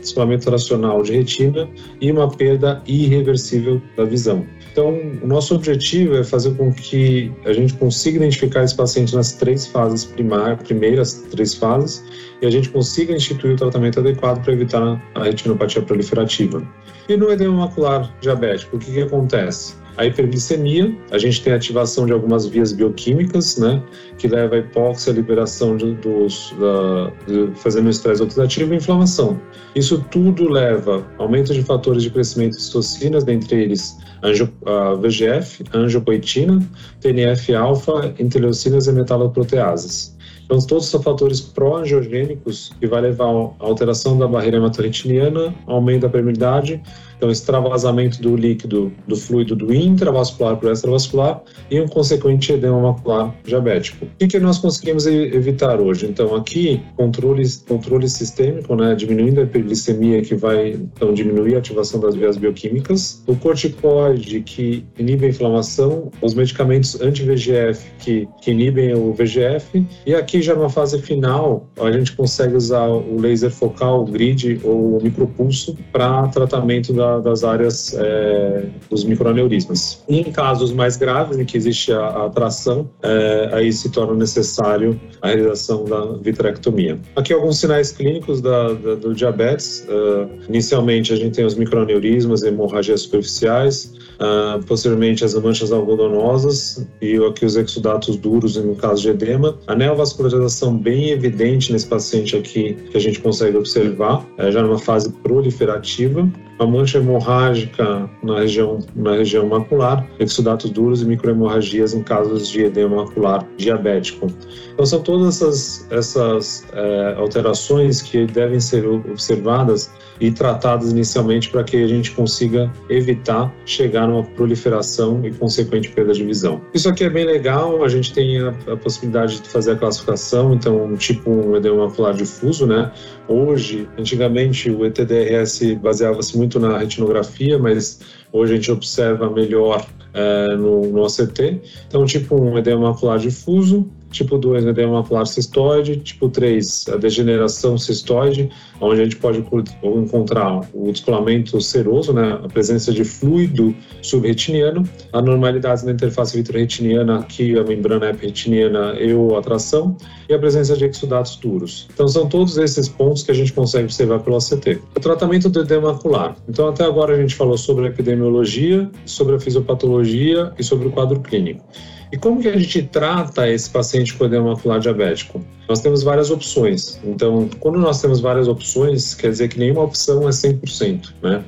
descolamento 0.00 0.46
tracional 0.46 1.02
de 1.02 1.12
retina 1.12 1.68
e 2.00 2.10
uma 2.10 2.28
perda 2.28 2.82
irreversível 2.86 3.80
da 3.96 4.04
visão. 4.04 4.46
Então, 4.72 4.96
o 5.22 5.26
nosso 5.26 5.54
objetivo 5.54 6.16
é 6.16 6.22
fazer 6.22 6.54
com 6.54 6.72
que 6.72 7.32
a 7.44 7.52
gente 7.52 7.74
consiga 7.74 8.18
identificar 8.18 8.62
esse 8.62 8.76
paciente 8.76 9.14
nas 9.14 9.32
três 9.32 9.66
fases 9.66 10.04
primárias, 10.04 10.62
primeiras 10.62 11.24
três 11.30 11.54
fases, 11.54 12.04
e 12.40 12.46
a 12.46 12.50
gente 12.50 12.68
consiga 12.70 13.14
instituir 13.14 13.54
o 13.54 13.56
tratamento 13.56 13.98
adequado 13.98 14.42
para 14.42 14.52
evitar 14.52 15.02
a 15.14 15.24
retinopatia 15.24 15.82
proliferativa. 15.82 16.62
E 17.08 17.16
no 17.16 17.30
edema 17.30 17.66
macular 17.66 18.14
diabético, 18.20 18.76
o 18.76 18.78
que, 18.78 18.92
que 18.92 19.02
acontece? 19.02 19.74
A 20.00 20.06
hiperglicemia, 20.06 20.96
a 21.10 21.18
gente 21.18 21.42
tem 21.42 21.52
ativação 21.52 22.06
de 22.06 22.12
algumas 22.14 22.46
vias 22.46 22.72
bioquímicas, 22.72 23.58
né, 23.58 23.82
que 24.16 24.28
leva 24.28 24.54
a 24.54 24.58
hipóxia, 24.60 25.12
liberação 25.12 25.76
de, 25.76 25.92
dos, 25.96 26.54
da, 26.58 27.12
de, 27.26 27.50
fazendo 27.56 27.90
estresse 27.90 28.22
oxidativo 28.22 28.72
e 28.72 28.78
inflamação. 28.78 29.38
Isso 29.74 30.02
tudo 30.10 30.48
leva 30.48 31.06
a 31.18 31.22
aumento 31.22 31.52
de 31.52 31.62
fatores 31.62 32.02
de 32.02 32.08
crescimento 32.08 32.56
de 32.56 32.62
citocinas, 32.62 33.24
dentre 33.24 33.62
eles 33.62 33.98
angio, 34.22 34.50
a 34.64 34.94
VGF, 34.94 35.64
angiopoetina, 35.74 36.66
TNF-alfa, 37.02 38.14
interleucinas 38.18 38.86
e 38.86 38.92
metaloproteases. 38.92 40.16
Então, 40.46 40.58
todos 40.66 40.86
são 40.86 41.02
fatores 41.02 41.42
pró-angiogênicos 41.42 42.72
que 42.80 42.86
vai 42.86 43.02
levar 43.02 43.26
a 43.26 43.50
alteração 43.60 44.18
da 44.18 44.26
barreira 44.26 44.56
hematoretiniana, 44.56 45.54
aumento 45.66 46.02
da 46.02 46.08
permeabilidade, 46.08 46.82
então 47.20 47.30
extravasamento 47.30 48.22
do 48.22 48.34
líquido, 48.34 48.90
do 49.06 49.14
fluido 49.14 49.54
do 49.54 49.74
intravascular 49.74 50.56
para 50.56 50.70
o 50.70 50.72
extravascular 50.72 51.42
e 51.70 51.78
um 51.78 51.86
consequente 51.86 52.50
edema 52.50 52.80
macular 52.80 53.34
diabético. 53.44 54.06
O 54.06 54.26
que, 54.26 54.40
nós 54.40 54.56
conseguimos 54.56 55.06
evitar 55.06 55.78
hoje? 55.82 56.06
Então, 56.06 56.34
aqui, 56.34 56.82
controle, 56.96 57.44
controle 57.68 58.08
sistêmico, 58.08 58.74
né, 58.74 58.94
diminuindo 58.94 59.40
a 59.40 59.42
hiperglicemia, 59.44 60.22
que 60.22 60.34
vai 60.34 60.70
então, 60.70 61.12
diminuir 61.12 61.56
a 61.56 61.58
ativação 61.58 62.00
das 62.00 62.14
vias 62.14 62.38
bioquímicas, 62.38 63.22
o 63.26 63.36
corticoide, 63.36 64.40
que 64.40 64.86
inibe 64.98 65.26
a 65.26 65.28
inflamação, 65.28 66.10
os 66.22 66.32
medicamentos 66.32 66.98
anti-VGF, 67.02 67.86
que, 67.98 68.26
que 68.40 68.50
inibem 68.50 68.94
o 68.94 69.12
VGF, 69.12 69.86
e 70.06 70.14
aqui 70.14 70.40
já 70.40 70.54
numa 70.54 70.70
fase 70.70 71.02
final, 71.02 71.68
a 71.78 71.92
gente 71.92 72.12
consegue 72.12 72.56
usar 72.56 72.88
o 72.88 73.20
laser 73.20 73.50
focal, 73.50 74.02
o 74.02 74.04
grid 74.06 74.58
ou 74.64 74.96
o 74.96 75.02
micropulso 75.02 75.76
para 75.92 76.26
tratamento 76.28 76.94
da 76.94 77.09
das 77.18 77.44
áreas 77.44 77.94
é, 77.98 78.66
dos 78.88 79.04
microaneurismas. 79.04 80.02
Em 80.08 80.24
casos 80.24 80.72
mais 80.72 80.96
graves, 80.96 81.38
em 81.38 81.44
que 81.44 81.56
existe 81.56 81.92
a, 81.92 82.26
atração, 82.26 82.88
é, 83.02 83.50
aí 83.52 83.72
se 83.72 83.90
torna 83.90 84.14
necessário 84.14 85.00
a 85.22 85.28
realização 85.28 85.84
da 85.84 86.12
vitrectomia. 86.22 86.98
Aqui 87.16 87.32
alguns 87.32 87.58
sinais 87.58 87.92
clínicos 87.92 88.40
da, 88.40 88.72
da, 88.74 88.94
do 88.94 89.14
diabetes. 89.14 89.86
Uh, 89.88 90.28
inicialmente, 90.48 91.12
a 91.12 91.16
gente 91.16 91.34
tem 91.34 91.44
os 91.44 91.54
microaneurismas, 91.54 92.42
hemorragias 92.42 93.02
superficiais, 93.02 93.92
uh, 94.20 94.64
posteriormente 94.66 95.24
as 95.24 95.34
manchas 95.34 95.72
algodonosas 95.72 96.86
e 97.00 97.16
aqui 97.16 97.44
os 97.44 97.56
exudatos 97.56 98.16
duros 98.16 98.56
no 98.56 98.74
caso 98.76 99.02
de 99.02 99.10
edema. 99.10 99.56
A 99.66 99.74
neovascularização 99.74 100.76
bem 100.76 101.10
evidente 101.10 101.72
nesse 101.72 101.86
paciente 101.86 102.36
aqui 102.36 102.74
que 102.90 102.96
a 102.96 103.00
gente 103.00 103.20
consegue 103.20 103.56
observar, 103.56 104.24
é, 104.38 104.50
já 104.50 104.62
numa 104.62 104.78
fase 104.78 105.10
proliferativa 105.22 106.28
uma 106.60 106.78
mancha 106.78 106.98
hemorrágica 106.98 108.08
na 108.22 108.40
região, 108.40 108.78
na 108.94 109.12
região 109.12 109.46
macular, 109.48 110.06
exudatos 110.18 110.70
duros 110.70 111.00
e 111.00 111.06
microhemorragias 111.06 111.94
em 111.94 112.02
casos 112.02 112.48
de 112.48 112.64
edema 112.64 112.96
macular 112.96 113.46
diabético. 113.56 114.26
Então, 114.72 114.84
são 114.84 115.02
todas 115.02 115.36
essas, 115.36 115.86
essas 115.90 116.66
é, 116.74 117.14
alterações 117.16 118.02
que 118.02 118.26
devem 118.26 118.60
ser 118.60 118.86
observadas 118.86 119.90
e 120.20 120.30
tratadas 120.30 120.92
inicialmente 120.92 121.48
para 121.50 121.64
que 121.64 121.76
a 121.76 121.86
gente 121.86 122.10
consiga 122.12 122.70
evitar 122.88 123.52
chegar 123.64 124.06
numa 124.06 124.22
proliferação 124.22 125.24
e 125.24 125.32
consequente 125.32 125.88
perda 125.88 126.12
de 126.12 126.24
visão. 126.24 126.60
Isso 126.74 126.88
aqui 126.88 127.04
é 127.04 127.10
bem 127.10 127.24
legal, 127.24 127.82
a 127.82 127.88
gente 127.88 128.12
tem 128.12 128.38
a, 128.38 128.50
a 128.70 128.76
possibilidade 128.76 129.40
de 129.40 129.48
fazer 129.48 129.72
a 129.72 129.76
classificação, 129.76 130.54
então, 130.54 130.96
tipo 130.96 131.30
um 131.30 131.56
edema 131.56 131.86
macular 131.86 132.14
difuso, 132.14 132.66
né? 132.66 132.92
Hoje, 133.26 133.88
antigamente, 133.98 134.70
o 134.70 134.84
ETDRS 134.84 135.74
baseava-se 135.80 136.36
muito 136.36 136.58
na 136.60 136.78
retinografia, 136.78 137.58
mas 137.58 138.00
hoje 138.32 138.52
a 138.52 138.56
gente 138.56 138.70
observa 138.70 139.30
melhor 139.30 139.86
é, 140.12 140.56
no, 140.56 140.82
no 140.82 141.02
OCT. 141.02 141.60
Então, 141.86 142.04
tipo 142.04 142.40
um 142.40 142.58
edema 142.58 142.90
macular 142.90 143.18
difuso, 143.18 143.88
Tipo 144.10 144.38
2, 144.38 144.64
né, 144.64 144.70
edema 144.70 144.94
macular 144.94 145.26
cistoide. 145.26 145.96
Tipo 145.96 146.28
3, 146.28 146.86
a 146.92 146.96
degeneração 146.96 147.76
cistoide, 147.76 148.50
onde 148.80 149.00
a 149.00 149.04
gente 149.04 149.16
pode 149.16 149.44
encontrar 149.82 150.60
o 150.72 150.90
descolamento 150.90 151.60
seroso, 151.60 152.12
né, 152.12 152.38
a 152.42 152.48
presença 152.48 152.92
de 152.92 153.04
fluido 153.04 153.74
subretiniano, 154.02 154.88
anormalidades 155.12 155.84
na 155.84 155.92
interface 155.92 156.36
vitro-retiniana, 156.36 157.20
aqui 157.20 157.58
a 157.58 157.62
membrana 157.62 158.10
epirretiniana 158.10 158.94
e 159.00 159.12
ou 159.12 159.36
atração, 159.36 159.96
e 160.28 160.34
a 160.34 160.38
presença 160.38 160.76
de 160.76 160.84
exudatos 160.84 161.36
duros. 161.36 161.88
Então, 161.92 162.08
são 162.08 162.28
todos 162.28 162.56
esses 162.56 162.88
pontos 162.88 163.22
que 163.22 163.30
a 163.30 163.34
gente 163.34 163.52
consegue 163.52 163.84
observar 163.84 164.20
pelo 164.20 164.36
ACT. 164.36 164.80
O 164.96 165.00
tratamento 165.00 165.48
do 165.48 165.60
edema 165.60 165.90
macular. 165.92 166.36
Então, 166.48 166.68
até 166.68 166.84
agora 166.84 167.14
a 167.14 167.20
gente 167.20 167.34
falou 167.34 167.58
sobre 167.58 167.86
a 167.86 167.88
epidemiologia, 167.88 168.90
sobre 169.04 169.34
a 169.34 169.40
fisiopatologia 169.40 170.52
e 170.58 170.62
sobre 170.62 170.88
o 170.88 170.90
quadro 170.90 171.20
clínico. 171.20 171.64
E 172.12 172.18
como 172.18 172.40
que 172.40 172.48
a 172.48 172.56
gente 172.58 172.82
trata 172.82 173.48
esse 173.48 173.70
paciente 173.70 174.14
com 174.14 174.24
edema 174.24 174.50
macular 174.50 174.80
diabético? 174.80 175.40
Nós 175.68 175.80
temos 175.80 176.02
várias 176.02 176.30
opções. 176.30 177.00
Então, 177.04 177.48
quando 177.60 177.78
nós 177.78 178.00
temos 178.02 178.20
várias 178.20 178.48
opções, 178.48 179.14
quer 179.14 179.30
dizer 179.30 179.48
que 179.48 179.58
nenhuma 179.58 179.82
opção 179.82 180.28
é 180.28 180.32
100%, 180.32 181.12
né? 181.22 181.44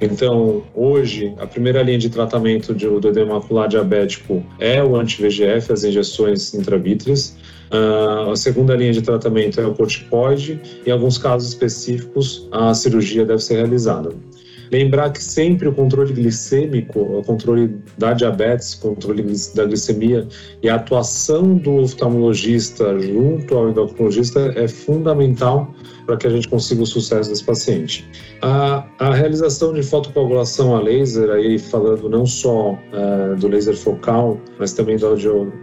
Então, 0.00 0.64
hoje, 0.74 1.32
a 1.38 1.46
primeira 1.46 1.80
linha 1.80 1.98
de 1.98 2.10
tratamento 2.10 2.74
do 2.74 3.08
edema 3.08 3.34
macular 3.34 3.68
diabético 3.68 4.44
é 4.58 4.82
o 4.82 4.96
anti-VGF, 4.96 5.72
as 5.72 5.84
injeções 5.84 6.52
intravítreas. 6.54 7.36
Uh, 7.70 8.32
a 8.32 8.36
segunda 8.36 8.74
linha 8.74 8.92
de 8.92 9.00
tratamento 9.00 9.60
é 9.60 9.66
o 9.66 9.72
corticoide. 9.72 10.60
Em 10.84 10.90
alguns 10.90 11.18
casos 11.18 11.50
específicos, 11.50 12.48
a 12.50 12.74
cirurgia 12.74 13.24
deve 13.24 13.40
ser 13.40 13.54
realizada. 13.54 14.10
Lembrar 14.72 15.10
que 15.10 15.22
sempre 15.22 15.68
o 15.68 15.72
controle 15.72 16.14
glicêmico, 16.14 16.98
o 16.98 17.22
controle 17.22 17.76
da 17.98 18.14
diabetes, 18.14 18.74
controle 18.74 19.22
da 19.54 19.66
glicemia 19.66 20.26
e 20.62 20.68
a 20.70 20.76
atuação 20.76 21.56
do 21.58 21.82
oftalmologista 21.82 22.98
junto 22.98 23.54
ao 23.54 23.68
endocrinologista 23.68 24.50
é 24.56 24.66
fundamental 24.66 25.74
para 26.06 26.16
que 26.16 26.26
a 26.26 26.30
gente 26.30 26.48
consiga 26.48 26.82
o 26.82 26.86
sucesso 26.86 27.30
desse 27.30 27.44
paciente. 27.44 28.08
A, 28.42 28.84
a 28.98 29.14
realização 29.14 29.72
de 29.72 29.82
fotocoagulação 29.82 30.74
a 30.74 30.80
laser, 30.80 31.30
aí 31.30 31.58
falando 31.58 32.08
não 32.08 32.26
só 32.26 32.72
uh, 32.72 33.36
do 33.36 33.48
laser 33.48 33.76
focal, 33.76 34.40
mas 34.58 34.72
também 34.72 34.96
de 34.96 35.04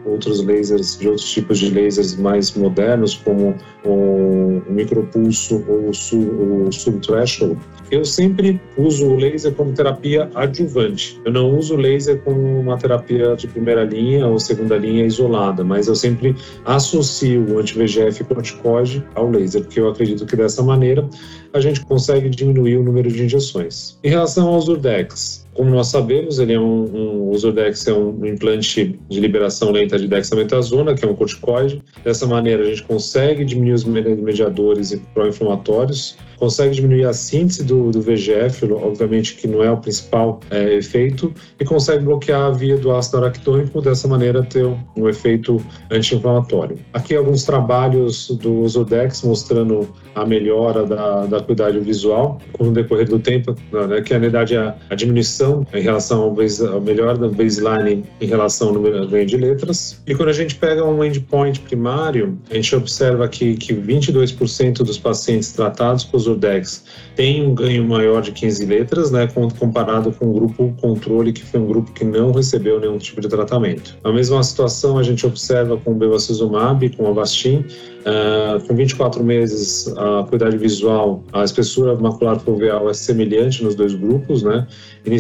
outros 0.06 0.44
lasers, 0.46 0.98
de 0.98 1.08
outros 1.08 1.30
tipos 1.30 1.60
de 1.60 1.70
lasers 1.70 2.16
mais 2.16 2.54
modernos, 2.54 3.16
como 3.16 3.56
o, 3.86 4.62
micropulso 4.70 5.64
ou 5.68 5.92
o, 5.92 6.68
o 6.68 6.72
subthreshold, 6.72 7.58
eu 7.92 8.06
sempre 8.06 8.62
uso 8.78 9.08
o 9.08 9.16
laser 9.16 9.54
como 9.54 9.74
terapia 9.74 10.30
adjuvante. 10.36 11.20
Eu 11.26 11.32
não 11.32 11.58
uso 11.58 11.76
o 11.76 11.78
laser 11.78 12.22
como 12.22 12.60
uma 12.60 12.78
terapia 12.78 13.36
de 13.36 13.48
primeira 13.48 13.84
linha 13.84 14.28
ou 14.28 14.40
segunda 14.40 14.78
linha 14.78 15.06
isolada, 15.06 15.64
mas 15.64 15.88
eu 15.88 15.96
sempre 15.96 16.36
associo 16.66 17.46
o 17.50 17.60
anti-VGF 17.60 18.24
corticoide 18.26 19.04
ao 19.16 19.30
laser, 19.30 19.64
porque 19.64 19.80
eu 19.80 19.90
acredito 19.90 20.26
que 20.30 20.36
dessa 20.36 20.64
maneira 20.64 21.10
a 21.54 21.60
gente 21.60 21.82
consegue 21.82 22.30
diminuir 22.30 22.78
o 22.78 22.84
número 22.84 23.12
de 23.12 23.24
injeções. 23.24 23.98
Em 24.04 24.10
relação 24.10 24.48
aos 24.48 24.68
Urdex, 24.68 25.46
como 25.54 25.72
nós 25.72 25.88
sabemos, 25.88 26.40
ele 26.40 26.54
é 26.54 26.60
um, 26.60 26.84
um, 26.86 27.30
o 27.30 27.38
Zurdex 27.38 27.86
é 27.88 27.94
um 27.94 28.26
implante 28.26 28.98
de 29.10 29.20
liberação 29.20 29.72
lenta 29.72 30.00
de 30.00 30.08
dexametasona, 30.08 30.94
que 30.94 31.04
é 31.04 31.08
um 31.08 31.16
corticoide. 31.16 31.82
Dessa 32.04 32.26
maneira, 32.26 32.64
a 32.64 32.66
gente 32.66 32.84
consegue 32.84 33.44
diminuir 33.44 33.74
os 33.74 33.84
mediadores 33.84 34.98
pró-inflamatórios, 35.14 36.18
consegue 36.38 36.76
diminuir 36.76 37.06
a 37.06 37.14
síntese 37.14 37.64
do, 37.64 37.92
do, 37.92 38.02
VGF, 38.02 38.72
obviamente 38.72 39.36
que 39.36 39.48
não 39.48 39.62
é 39.62 39.70
o 39.70 39.78
principal 39.78 40.40
é, 40.50 40.76
efeito, 40.76 41.34
e 41.60 41.66
consegue 41.66 42.06
bloquear 42.06 42.44
a 42.44 42.52
via 42.52 42.78
do 42.78 42.96
ácido 42.96 43.18
aractônico, 43.18 43.82
dessa 43.82 44.08
maneira 44.08 44.42
ter 44.44 44.66
um, 44.66 44.78
um 44.96 45.10
efeito 45.10 45.62
anti-inflamatório. 45.92 46.80
Aqui 46.94 47.16
alguns 47.16 47.44
trabalhos 47.44 48.30
do 48.30 48.66
Zurdex 48.68 49.22
mostrando 49.24 49.90
a 50.16 50.26
melhora 50.26 50.86
da, 50.86 51.26
da 51.26 51.38
acuidade 51.38 51.80
visual 51.80 52.40
com 52.54 52.70
o 52.70 52.72
decorrer 52.72 53.10
do 53.10 53.20
tempo, 53.20 53.56
né, 53.72 54.02
que 54.02 54.14
na 54.14 54.20
verdade 54.20 54.56
é 54.56 54.74
a 54.90 54.96
diminuição 54.96 55.49
em 55.74 55.82
relação 55.82 56.24
ao, 56.24 56.34
base, 56.34 56.66
ao 56.66 56.82
melhor 56.82 57.18
da 57.18 57.28
baseline 57.28 58.04
em 58.20 58.26
relação 58.26 58.70
ao 58.70 58.74
número 58.76 59.08
ganho 59.08 59.26
de 59.26 59.38
letras. 59.38 60.02
E 60.06 60.16
quando 60.16 60.30
a 60.30 60.34
gente 60.34 60.56
pega 60.56 60.86
um 60.86 61.04
endpoint 61.04 61.60
primário, 61.62 62.38
a 62.50 62.56
gente 62.56 62.76
observa 62.76 63.26
aqui 63.26 63.56
que 63.56 63.74
22% 63.74 64.78
dos 64.84 64.98
pacientes 64.98 65.52
tratados 65.52 66.04
com 66.04 66.18
os 66.18 66.28
Urdex 66.28 66.84
têm 67.16 67.46
um 67.46 67.54
ganho 67.54 67.86
maior 67.86 68.22
de 68.22 68.32
15 68.32 68.66
letras, 68.66 69.12
né, 69.12 69.28
comparado 69.60 70.12
com 70.12 70.30
o 70.30 70.34
grupo 70.34 70.74
controle, 70.80 71.34
que 71.34 71.44
foi 71.44 71.60
um 71.60 71.68
grupo 71.68 71.92
que 71.92 72.04
não 72.04 72.32
recebeu 72.32 72.80
nenhum 72.80 72.98
tipo 72.98 73.22
de 73.22 73.28
tratamento. 73.28 73.98
A 74.04 74.12
mesma 74.12 74.42
situação 74.44 74.98
a 74.98 75.04
gente 75.04 75.26
observa 75.26 75.78
com 75.78 75.92
o 75.92 75.96
bevacizumab, 75.96 76.90
com 76.90 77.04
o 77.04 77.08
Avastin, 77.08 77.66
Uh, 78.00 78.66
com 78.66 78.74
24 78.74 79.22
meses, 79.22 79.88
a 79.98 80.22
acuidade 80.22 80.58
visual, 80.58 81.22
a 81.34 81.44
espessura 81.44 81.94
macular 81.96 82.40
foveal 82.40 82.90
é 82.90 82.94
semelhante 82.94 83.62
nos 83.62 83.76
dois 83.76 83.94
grupos, 83.94 84.42
né? 84.42 84.66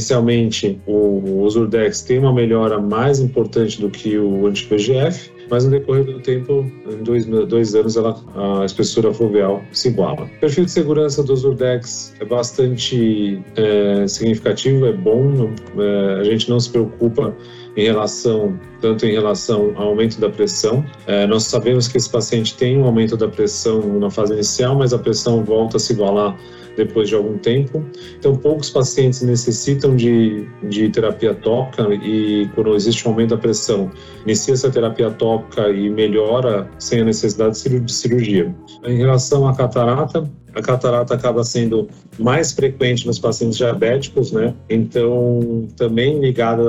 Inicialmente, 0.09 0.81
o, 0.87 1.43
o 1.43 1.49
Zurdex 1.51 2.01
tem 2.01 2.17
uma 2.17 2.33
melhora 2.33 2.81
mais 2.81 3.19
importante 3.19 3.79
do 3.79 3.91
que 3.91 4.17
o 4.17 4.47
anti-VGF, 4.47 5.31
mas 5.51 5.65
no 5.65 5.69
decorrer 5.69 6.03
do 6.03 6.19
tempo, 6.19 6.65
em 6.91 7.03
dois, 7.03 7.27
dois 7.27 7.75
anos, 7.75 7.95
ela, 7.95 8.19
a 8.35 8.65
espessura 8.65 9.13
foveal 9.13 9.61
se 9.71 9.89
iguala. 9.89 10.23
O 10.23 10.39
perfil 10.39 10.65
de 10.65 10.71
segurança 10.71 11.21
do 11.21 11.35
Zurdex 11.35 12.15
é 12.19 12.25
bastante 12.25 13.39
é, 13.55 14.07
significativo, 14.07 14.87
é 14.87 14.93
bom, 14.93 15.51
é, 15.77 16.21
a 16.21 16.23
gente 16.23 16.49
não 16.49 16.59
se 16.59 16.71
preocupa 16.71 17.35
em 17.77 17.83
relação 17.83 18.59
tanto 18.81 19.05
em 19.05 19.11
relação 19.11 19.73
ao 19.75 19.89
aumento 19.89 20.19
da 20.19 20.29
pressão. 20.29 20.83
É, 21.05 21.27
nós 21.27 21.43
sabemos 21.43 21.87
que 21.87 21.97
esse 21.97 22.09
paciente 22.09 22.55
tem 22.55 22.77
um 22.77 22.85
aumento 22.85 23.15
da 23.15 23.27
pressão 23.27 23.99
na 23.99 24.09
fase 24.09 24.33
inicial, 24.33 24.75
mas 24.75 24.91
a 24.91 24.97
pressão 24.97 25.43
volta 25.43 25.77
a 25.77 25.79
se 25.79 25.93
igualar 25.93 26.35
depois 26.79 27.09
de 27.09 27.15
algum 27.15 27.37
tempo. 27.37 27.83
Então, 28.17 28.35
poucos 28.35 28.69
pacientes 28.69 29.21
necessitam 29.21 29.95
de, 29.95 30.47
de 30.63 30.89
terapia 30.89 31.33
tópica 31.33 31.93
e 31.93 32.49
quando 32.55 32.75
existe 32.75 33.07
um 33.07 33.11
aumento 33.11 33.31
da 33.31 33.37
pressão, 33.37 33.91
inicia 34.23 34.53
essa 34.53 34.71
terapia 34.71 35.11
tópica 35.11 35.69
e 35.69 35.89
melhora 35.89 36.69
sem 36.79 37.01
a 37.01 37.05
necessidade 37.05 37.61
de 37.79 37.91
cirurgia. 37.91 38.55
Em 38.85 38.97
relação 38.97 39.47
à 39.47 39.55
catarata, 39.55 40.29
a 40.55 40.61
catarata 40.61 41.13
acaba 41.13 41.43
sendo 41.43 41.87
mais 42.19 42.51
frequente 42.51 43.07
nos 43.07 43.17
pacientes 43.17 43.57
diabéticos, 43.57 44.31
né? 44.31 44.53
Então, 44.69 45.67
também 45.75 46.19
ligada 46.19 46.63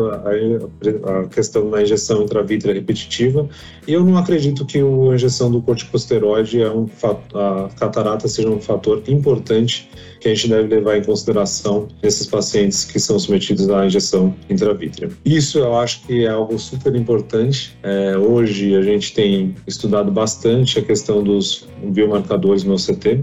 à 1.05 1.27
questão 1.29 1.69
da 1.71 1.83
injeção 1.83 2.23
intravítrea 2.23 2.73
repetitiva. 2.73 3.49
E 3.87 3.93
eu 3.93 4.05
não 4.05 4.17
acredito 4.17 4.65
que 4.65 4.79
a 4.79 5.15
injeção 5.15 5.51
do 5.51 5.61
corticosteroide, 5.61 6.63
é 6.63 6.71
um, 6.71 6.89
a 7.35 7.69
catarata, 7.77 8.29
seja 8.29 8.49
um 8.49 8.61
fator 8.61 9.03
importante 9.09 9.89
que 10.21 10.29
a 10.29 10.35
gente 10.35 10.49
deve 10.49 10.69
levar 10.69 10.99
em 10.99 11.03
consideração 11.03 11.89
nesses 12.03 12.27
pacientes 12.27 12.85
que 12.85 13.01
são 13.01 13.19
submetidos 13.19 13.69
à 13.71 13.87
injeção 13.87 14.35
intravítrea. 14.49 15.09
Isso 15.25 15.59
eu 15.59 15.77
acho 15.77 16.07
que 16.07 16.25
é 16.27 16.29
algo 16.29 16.59
super 16.59 16.95
importante. 16.95 17.77
É, 17.83 18.17
hoje 18.17 18.77
a 18.77 18.83
gente 18.83 19.15
tem 19.15 19.55
estudado 19.67 20.11
bastante 20.11 20.79
a 20.79 20.83
questão 20.83 21.25
dos 21.25 21.67
biomarcadores 21.83 22.65
no 22.65 22.75
OCT. 22.75 23.23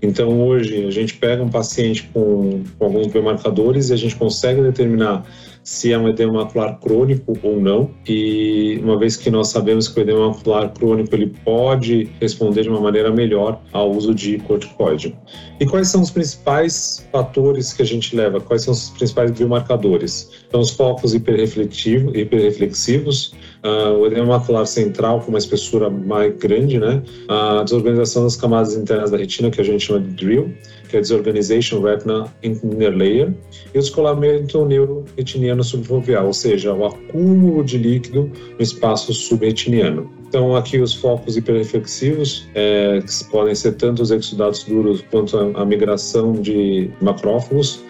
Então 0.00 0.40
hoje 0.40 0.86
a 0.86 0.90
gente 0.90 1.14
pega 1.14 1.42
um 1.42 1.50
paciente 1.50 1.67
com, 2.12 2.62
com 2.78 2.84
alguns 2.84 3.08
biomarcadores 3.08 3.90
e 3.90 3.92
a 3.92 3.96
gente 3.96 4.16
consegue 4.16 4.62
determinar 4.62 5.24
se 5.62 5.92
é 5.92 5.98
um 5.98 6.08
edema 6.08 6.32
macular 6.32 6.80
crônico 6.80 7.38
ou 7.42 7.60
não. 7.60 7.90
E 8.06 8.80
uma 8.82 8.98
vez 8.98 9.16
que 9.16 9.30
nós 9.30 9.48
sabemos 9.48 9.86
que 9.86 10.00
o 10.00 10.02
edema 10.02 10.28
macular 10.28 10.72
crônico 10.72 11.14
ele 11.14 11.26
pode 11.44 12.08
responder 12.18 12.62
de 12.62 12.70
uma 12.70 12.80
maneira 12.80 13.12
melhor 13.12 13.60
ao 13.72 13.90
uso 13.90 14.14
de 14.14 14.38
corticoide. 14.38 15.14
E 15.60 15.66
quais 15.66 15.88
são 15.88 16.00
os 16.00 16.10
principais 16.10 17.06
fatores 17.12 17.74
que 17.74 17.82
a 17.82 17.84
gente 17.84 18.16
leva? 18.16 18.40
Quais 18.40 18.62
são 18.62 18.72
os 18.72 18.88
principais 18.90 19.30
biomarcadores? 19.30 20.30
Então, 20.48 20.60
os 20.60 20.70
focos 20.70 21.12
hiperreflexivos, 21.12 23.34
uh, 23.64 23.98
o 23.98 24.06
edema 24.06 24.38
macular 24.38 24.66
central 24.66 25.20
com 25.20 25.30
uma 25.30 25.38
espessura 25.38 25.90
mais 25.90 26.34
grande, 26.36 26.78
né? 26.78 27.02
A 27.28 27.62
desorganização 27.62 28.24
das 28.24 28.36
camadas 28.36 28.74
internas 28.74 29.10
da 29.10 29.16
retina, 29.16 29.50
que 29.50 29.60
a 29.60 29.64
gente 29.64 29.84
chama 29.84 30.00
de 30.00 30.10
DRIL, 30.14 30.54
que 30.88 30.96
é 30.96 31.00
Disorganization 31.00 31.80
Retina 31.80 32.26
Inner 32.42 32.96
Layer, 32.96 33.32
e 33.74 33.78
o 33.78 33.80
descolamento 33.80 34.64
neuroretiniano 34.64 35.62
subfoveal, 35.62 36.26
ou 36.26 36.32
seja, 36.32 36.72
o 36.72 36.86
acúmulo 36.86 37.64
de 37.64 37.78
líquido 37.78 38.30
no 38.56 38.62
espaço 38.62 39.12
subretiniano. 39.12 40.10
Então, 40.28 40.54
aqui 40.54 40.78
os 40.78 40.94
focos 40.94 41.36
hiperreflexivos, 41.36 42.46
é, 42.54 43.00
que 43.00 43.30
podem 43.30 43.54
ser 43.54 43.72
tanto 43.72 44.02
os 44.02 44.10
exudados 44.10 44.62
duros 44.64 45.02
quanto 45.10 45.38
a, 45.38 45.62
a 45.62 45.64
migração 45.64 46.32
de 46.32 46.90
macrófagos, 47.00 47.80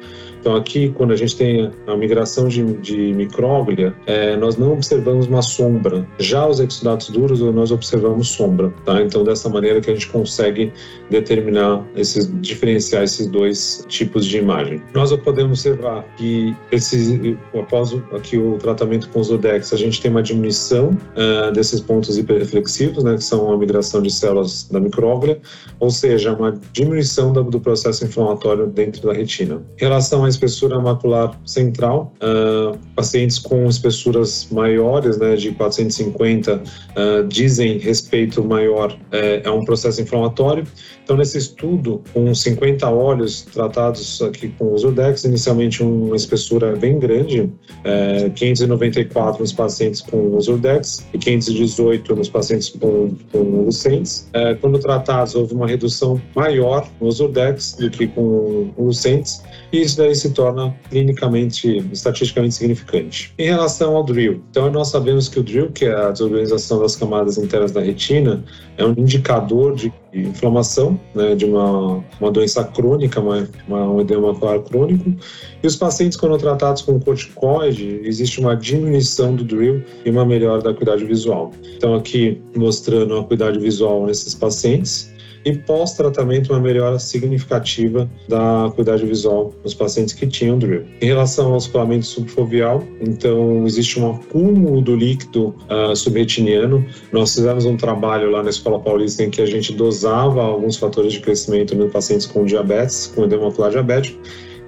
então, 0.49 0.57
aqui, 0.57 0.91
quando 0.97 1.13
a 1.13 1.17
gente 1.17 1.37
tem 1.37 1.71
a 1.87 1.95
migração 1.95 2.49
de, 2.49 2.65
de 2.79 3.13
micróglia, 3.13 3.95
é, 4.07 4.35
nós 4.35 4.57
não 4.57 4.73
observamos 4.73 5.27
uma 5.27 5.43
sombra. 5.43 6.09
Já 6.19 6.47
os 6.47 6.59
exudatos 6.59 7.11
duros, 7.11 7.41
nós 7.41 7.71
observamos 7.71 8.29
sombra. 8.29 8.73
Tá? 8.83 9.03
Então, 9.03 9.23
dessa 9.23 9.51
maneira 9.51 9.79
que 9.83 9.91
a 9.91 9.93
gente 9.93 10.09
consegue 10.09 10.73
determinar, 11.11 11.87
esses, 11.95 12.33
diferenciar 12.41 13.03
esses 13.03 13.27
dois 13.27 13.85
tipos 13.89 14.25
de 14.25 14.39
imagem. 14.39 14.81
Nós 14.95 15.15
podemos 15.17 15.59
observar 15.59 16.03
que 16.17 16.57
esses, 16.73 17.21
após 17.53 17.95
aqui 18.15 18.39
o 18.39 18.57
tratamento 18.57 19.11
com 19.11 19.21
os 19.21 19.31
ODEX, 19.31 19.75
a 19.75 19.77
gente 19.77 20.01
tem 20.01 20.11
uma 20.11 20.23
diminuição 20.23 20.97
uh, 21.15 21.53
desses 21.53 21.79
pontos 21.79 22.17
hiperreflexivos, 22.17 23.05
né, 23.05 23.17
que 23.17 23.25
são 23.25 23.53
a 23.53 23.59
migração 23.59 24.01
de 24.01 24.11
células 24.11 24.67
da 24.71 24.81
micróglia, 24.81 25.43
ou 25.79 25.91
seja, 25.91 26.33
uma 26.33 26.59
diminuição 26.73 27.35
do, 27.35 27.45
do 27.45 27.61
processo 27.61 28.03
inflamatório 28.07 28.67
dentro 28.67 29.07
da 29.07 29.13
retina. 29.13 29.63
Em 29.79 29.85
relação 29.85 30.25
à 30.25 30.29
espessura 30.39 30.79
macular 30.81 31.39
central, 31.45 32.13
uh, 32.23 32.79
pacientes 32.95 33.39
com 33.39 33.67
espessuras 33.67 34.49
maiores, 34.51 35.19
né, 35.19 35.35
de 35.35 35.51
450, 35.53 36.55
uh, 36.55 36.61
ah, 36.97 37.27
dizem 37.29 37.79
respeito 37.79 38.43
maior 38.45 38.97
é, 39.11 39.43
é 39.45 39.51
um 39.51 39.65
processo 39.65 40.01
inflamatório. 40.01 40.65
Então, 41.09 41.17
nesse 41.17 41.39
estudo, 41.39 42.03
com 42.13 42.35
50 42.35 42.87
óleos 42.91 43.41
tratados 43.41 44.21
aqui 44.21 44.49
com 44.59 44.75
os 44.75 44.85
Urdex, 44.85 45.25
inicialmente 45.25 45.83
uma 45.83 46.15
espessura 46.15 46.77
bem 46.77 46.99
grande, 46.99 47.51
é, 47.83 48.29
594 48.29 49.41
nos 49.41 49.51
pacientes 49.51 50.03
com 50.03 50.37
os 50.37 50.49
Urdex 50.49 51.07
e 51.15 51.17
518 51.17 52.15
nos 52.15 52.29
pacientes 52.29 52.69
com, 52.69 53.17
com 53.33 53.39
Lucentes. 53.65 54.29
É, 54.35 54.53
quando 54.57 54.79
tratados, 54.79 55.35
houve 55.35 55.55
uma 55.55 55.67
redução 55.67 56.21
maior 56.37 56.87
nos 57.01 57.21
Urdex 57.21 57.79
do 57.81 57.89
que 57.89 58.07
com 58.09 58.71
Lucentes, 58.77 59.43
e 59.73 59.81
isso 59.81 59.97
daí 59.97 60.15
se 60.15 60.35
torna 60.35 60.77
clinicamente, 60.91 61.79
estatisticamente 61.91 62.55
significante. 62.55 63.33
Em 63.39 63.47
relação 63.47 63.97
ao 63.97 64.05
DRIL, 64.05 64.43
então 64.51 64.71
nós 64.71 64.89
sabemos 64.89 65.27
que 65.27 65.41
o 65.41 65.43
DRIL, 65.43 65.71
que 65.73 65.87
é 65.87 65.95
a 65.95 66.11
desorganização 66.11 66.81
das 66.81 66.97
camadas 66.97 67.39
internas 67.39 67.73
da 67.73 67.81
retina, 67.81 68.45
é 68.77 68.85
um 68.85 68.93
indicador 68.93 69.75
de 69.75 69.91
inflamação, 70.13 70.99
né, 71.15 71.35
de 71.35 71.45
uma, 71.45 72.05
uma 72.21 72.31
doença 72.31 72.65
crônica, 72.65 73.21
uma, 73.21 73.49
uma, 73.67 73.91
um 73.91 74.01
edema 74.01 74.33
macular 74.33 74.61
crônico. 74.61 75.15
E 75.63 75.67
os 75.67 75.77
pacientes, 75.77 76.17
quando 76.17 76.39
tratados 76.39 76.83
com 76.83 76.99
corticoide, 76.99 78.01
existe 78.05 78.41
uma 78.41 78.55
diminuição 78.55 79.35
do 79.35 79.45
DRIL 79.45 79.83
e 80.05 80.11
uma 80.11 80.25
melhora 80.25 80.63
da 80.63 80.71
acuidade 80.71 81.05
visual. 81.05 81.53
Então, 81.77 81.95
aqui 81.95 82.41
mostrando 82.57 83.17
a 83.17 83.21
acuidade 83.21 83.59
visual 83.59 84.07
nesses 84.07 84.35
pacientes 84.35 85.08
e 85.45 85.53
pós-tratamento 85.53 86.53
uma 86.53 86.61
melhora 86.61 86.99
significativa 86.99 88.09
da 88.29 88.67
acuidade 88.67 89.05
visual 89.05 89.55
nos 89.63 89.75
pacientes 89.75 90.15
que 90.15 90.27
tinham 90.27 90.59
DRIL. 90.59 90.85
Em 91.01 91.07
relação 91.07 91.53
ao 91.53 91.59
escoamento 91.59 92.07
subfoveal, 92.07 92.83
então 93.01 93.67
existe 93.67 93.99
um 94.01 94.11
acúmulo 94.11 94.81
do 94.81 94.97
líquido 94.97 95.55
uh, 95.71 95.95
subretiniano. 95.95 96.85
Nós 97.13 97.35
fizemos 97.35 97.65
um 97.65 97.77
trabalho 97.77 98.31
lá 98.31 98.43
na 98.43 98.51
Escola 98.51 98.81
Paulista 98.81 99.23
em 99.23 99.31
que 99.31 99.41
a 99.41 99.47
gente 99.47 99.73
dosava 99.73 100.43
alguns 100.43 100.77
fatores 100.77 101.13
de 101.13 101.21
crescimento 101.21 101.75
nos 101.75 101.93
pacientes 101.93 102.27
com 102.27 102.45
diabetes, 102.45 103.13
com 103.15 103.25
edema 103.25 103.49
ocular 103.49 103.71
diabético, 103.71 104.19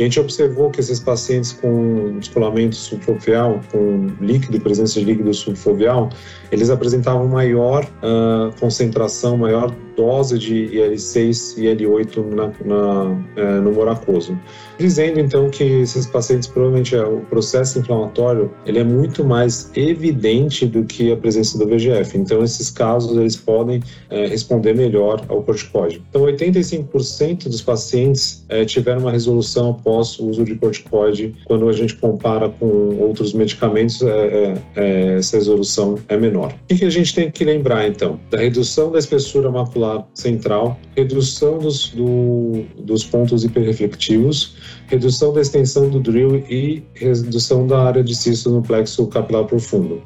a 0.00 0.02
gente 0.02 0.18
observou 0.18 0.70
que 0.70 0.80
esses 0.80 0.98
pacientes 0.98 1.52
com 1.52 2.18
descolamento 2.18 2.74
subfoveal, 2.74 3.60
com 3.70 4.06
líquido, 4.18 4.58
presença 4.58 4.98
de 4.98 5.04
líquido 5.04 5.34
subfoveal, 5.34 6.08
eles 6.50 6.70
apresentavam 6.70 7.28
maior 7.28 7.84
uh, 7.84 8.58
concentração, 8.58 9.36
maior 9.36 9.70
dose 10.00 10.38
de 10.38 10.64
IL-6 10.76 11.58
e 11.58 11.66
IL-8 11.66 12.24
na, 12.34 12.46
na, 12.64 13.22
é, 13.36 13.60
no 13.60 13.70
moracoso. 13.72 14.38
Dizendo 14.78 15.20
então 15.20 15.50
que 15.50 15.62
esses 15.62 16.06
pacientes 16.06 16.48
provavelmente 16.48 16.96
é, 16.96 17.04
o 17.04 17.20
processo 17.28 17.78
inflamatório 17.78 18.50
ele 18.64 18.78
é 18.78 18.84
muito 18.84 19.22
mais 19.22 19.70
evidente 19.76 20.64
do 20.64 20.84
que 20.84 21.12
a 21.12 21.16
presença 21.16 21.58
do 21.58 21.66
VGF. 21.66 22.16
Então 22.16 22.42
esses 22.42 22.70
casos 22.70 23.14
eles 23.14 23.36
podem 23.36 23.82
é, 24.08 24.26
responder 24.26 24.74
melhor 24.74 25.22
ao 25.28 25.42
corticoide. 25.42 26.02
Então 26.08 26.22
85% 26.22 27.44
dos 27.44 27.60
pacientes 27.60 28.42
é, 28.48 28.64
tiveram 28.64 29.00
uma 29.02 29.12
resolução 29.12 29.72
após 29.72 30.18
o 30.18 30.30
uso 30.30 30.44
de 30.44 30.54
corticoide. 30.54 31.34
Quando 31.44 31.68
a 31.68 31.72
gente 31.72 31.94
compara 31.96 32.48
com 32.48 32.96
outros 32.98 33.34
medicamentos, 33.34 34.00
é, 34.00 34.54
é, 34.76 35.16
essa 35.18 35.36
resolução 35.36 35.96
é 36.08 36.16
menor. 36.16 36.54
O 36.70 36.74
que 36.74 36.84
a 36.86 36.90
gente 36.90 37.14
tem 37.14 37.30
que 37.30 37.44
lembrar 37.44 37.86
então? 37.86 38.18
Da 38.30 38.38
redução 38.38 38.90
da 38.90 38.98
espessura 38.98 39.50
macular 39.50 39.89
central, 40.14 40.78
redução 40.96 41.58
dos, 41.58 41.88
do, 41.90 42.64
dos 42.78 43.04
pontos 43.04 43.44
hiperreflectivos, 43.44 44.56
redução 44.86 45.32
da 45.32 45.40
extensão 45.40 45.88
do 45.88 46.00
drill 46.00 46.36
e 46.48 46.82
redução 46.94 47.66
da 47.66 47.82
área 47.82 48.02
de 48.02 48.14
cisto 48.14 48.50
no 48.50 48.62
plexo 48.62 49.06
capilar 49.06 49.44
profundo. 49.44 50.02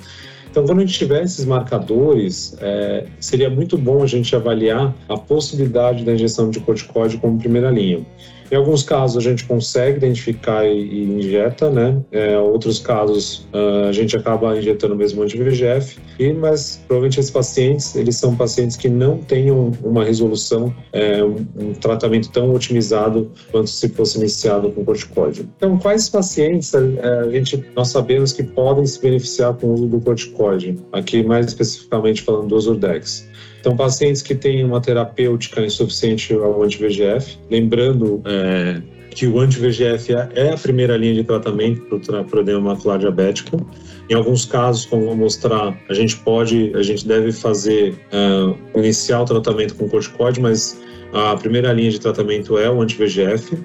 Então, 0.50 0.64
quando 0.64 0.78
a 0.78 0.86
gente 0.86 0.96
tiver 0.96 1.24
esses 1.24 1.44
marcadores, 1.44 2.56
é, 2.60 3.06
seria 3.18 3.50
muito 3.50 3.76
bom 3.76 4.04
a 4.04 4.06
gente 4.06 4.36
avaliar 4.36 4.94
a 5.08 5.16
possibilidade 5.16 6.04
da 6.04 6.12
injeção 6.12 6.48
de 6.48 6.60
corticóide 6.60 7.16
como 7.18 7.38
primeira 7.40 7.70
linha. 7.70 8.06
Em 8.50 8.56
alguns 8.56 8.82
casos 8.82 9.16
a 9.16 9.28
gente 9.28 9.44
consegue 9.44 9.98
identificar 9.98 10.66
e, 10.66 10.78
e 10.78 11.04
injeta, 11.04 11.70
né? 11.70 12.00
É, 12.12 12.38
outros 12.38 12.78
casos 12.78 13.46
uh, 13.52 13.88
a 13.88 13.92
gente 13.92 14.16
acaba 14.16 14.56
injetando 14.56 14.94
mesmo 14.94 15.22
anti-VEGF, 15.22 15.98
e, 16.18 16.32
mas 16.32 16.82
provavelmente 16.86 17.18
esses 17.20 17.30
pacientes, 17.30 17.94
eles 17.96 18.16
são 18.16 18.36
pacientes 18.36 18.76
que 18.76 18.88
não 18.88 19.18
tenham 19.18 19.72
uma 19.82 20.04
resolução, 20.04 20.74
é, 20.92 21.22
um, 21.24 21.46
um, 21.56 21.72
tratamento 21.74 22.30
tão 22.30 22.52
otimizado 22.54 23.30
quanto 23.50 23.70
se 23.70 23.88
fosse 23.88 24.18
iniciado 24.18 24.70
com 24.70 24.84
corticóide. 24.84 25.48
Então, 25.56 25.78
quais 25.78 26.08
pacientes 26.08 26.72
é, 26.74 26.78
a 27.20 27.30
gente, 27.30 27.64
nós 27.74 27.88
sabemos 27.88 28.32
que 28.32 28.42
podem 28.42 28.86
se 28.86 29.00
beneficiar 29.00 29.54
com 29.54 29.68
o 29.68 29.74
uso 29.74 29.86
do 29.86 30.00
corticóide? 30.00 30.78
Aqui 30.92 31.22
mais 31.22 31.46
especificamente 31.46 32.22
falando 32.22 32.48
do 32.48 32.60
Zurdex. 32.60 33.26
Então, 33.64 33.74
pacientes 33.78 34.20
que 34.20 34.34
têm 34.34 34.62
uma 34.62 34.78
terapêutica 34.78 35.62
insuficiente 35.64 36.34
ao 36.34 36.62
anti-VGF, 36.62 37.38
lembrando 37.50 38.20
é, 38.26 38.82
que 39.08 39.26
o 39.26 39.40
anti-VGF 39.40 40.12
é 40.34 40.52
a 40.52 40.58
primeira 40.58 40.98
linha 40.98 41.14
de 41.14 41.24
tratamento 41.24 41.98
para 41.98 42.36
o 42.36 42.40
edema 42.40 42.60
macular 42.60 42.98
diabético. 42.98 43.66
Em 44.10 44.12
alguns 44.12 44.44
casos, 44.44 44.84
como 44.84 45.06
vou 45.06 45.16
mostrar, 45.16 45.74
a 45.88 45.94
gente 45.94 46.14
pode, 46.16 46.72
a 46.74 46.82
gente 46.82 47.08
deve 47.08 47.32
fazer 47.32 47.94
uh, 48.12 48.54
iniciar 48.78 49.22
o 49.22 49.24
tratamento 49.24 49.74
com 49.76 49.88
corticoide, 49.88 50.42
mas 50.42 50.78
a 51.14 51.34
primeira 51.34 51.72
linha 51.72 51.90
de 51.90 51.98
tratamento 51.98 52.58
é 52.58 52.68
o 52.68 52.82
anti-VGF. 52.82 53.56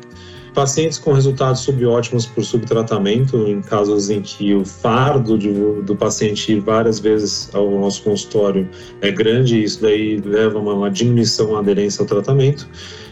Pacientes 0.54 0.98
com 0.98 1.14
resultados 1.14 1.62
subótimos 1.62 2.26
por 2.26 2.44
subtratamento, 2.44 3.38
em 3.48 3.62
casos 3.62 4.10
em 4.10 4.22
que 4.22 4.54
o 4.54 4.66
fardo 4.66 5.38
de, 5.38 5.52
do 5.84 5.96
paciente 5.96 6.54
ir 6.54 6.60
várias 6.60 7.00
vezes 7.00 7.50
ao 7.54 7.70
nosso 7.80 8.04
consultório 8.04 8.68
é 9.02 9.12
grande, 9.12 9.64
isso 9.64 9.82
daí 9.82 10.18
leva 10.18 10.58
a 10.58 10.62
uma, 10.62 10.74
uma 10.74 10.92
diminuição 10.92 11.54
na 11.54 11.60
aderência 11.60 12.02
ao 12.02 12.08
tratamento. 12.08 12.68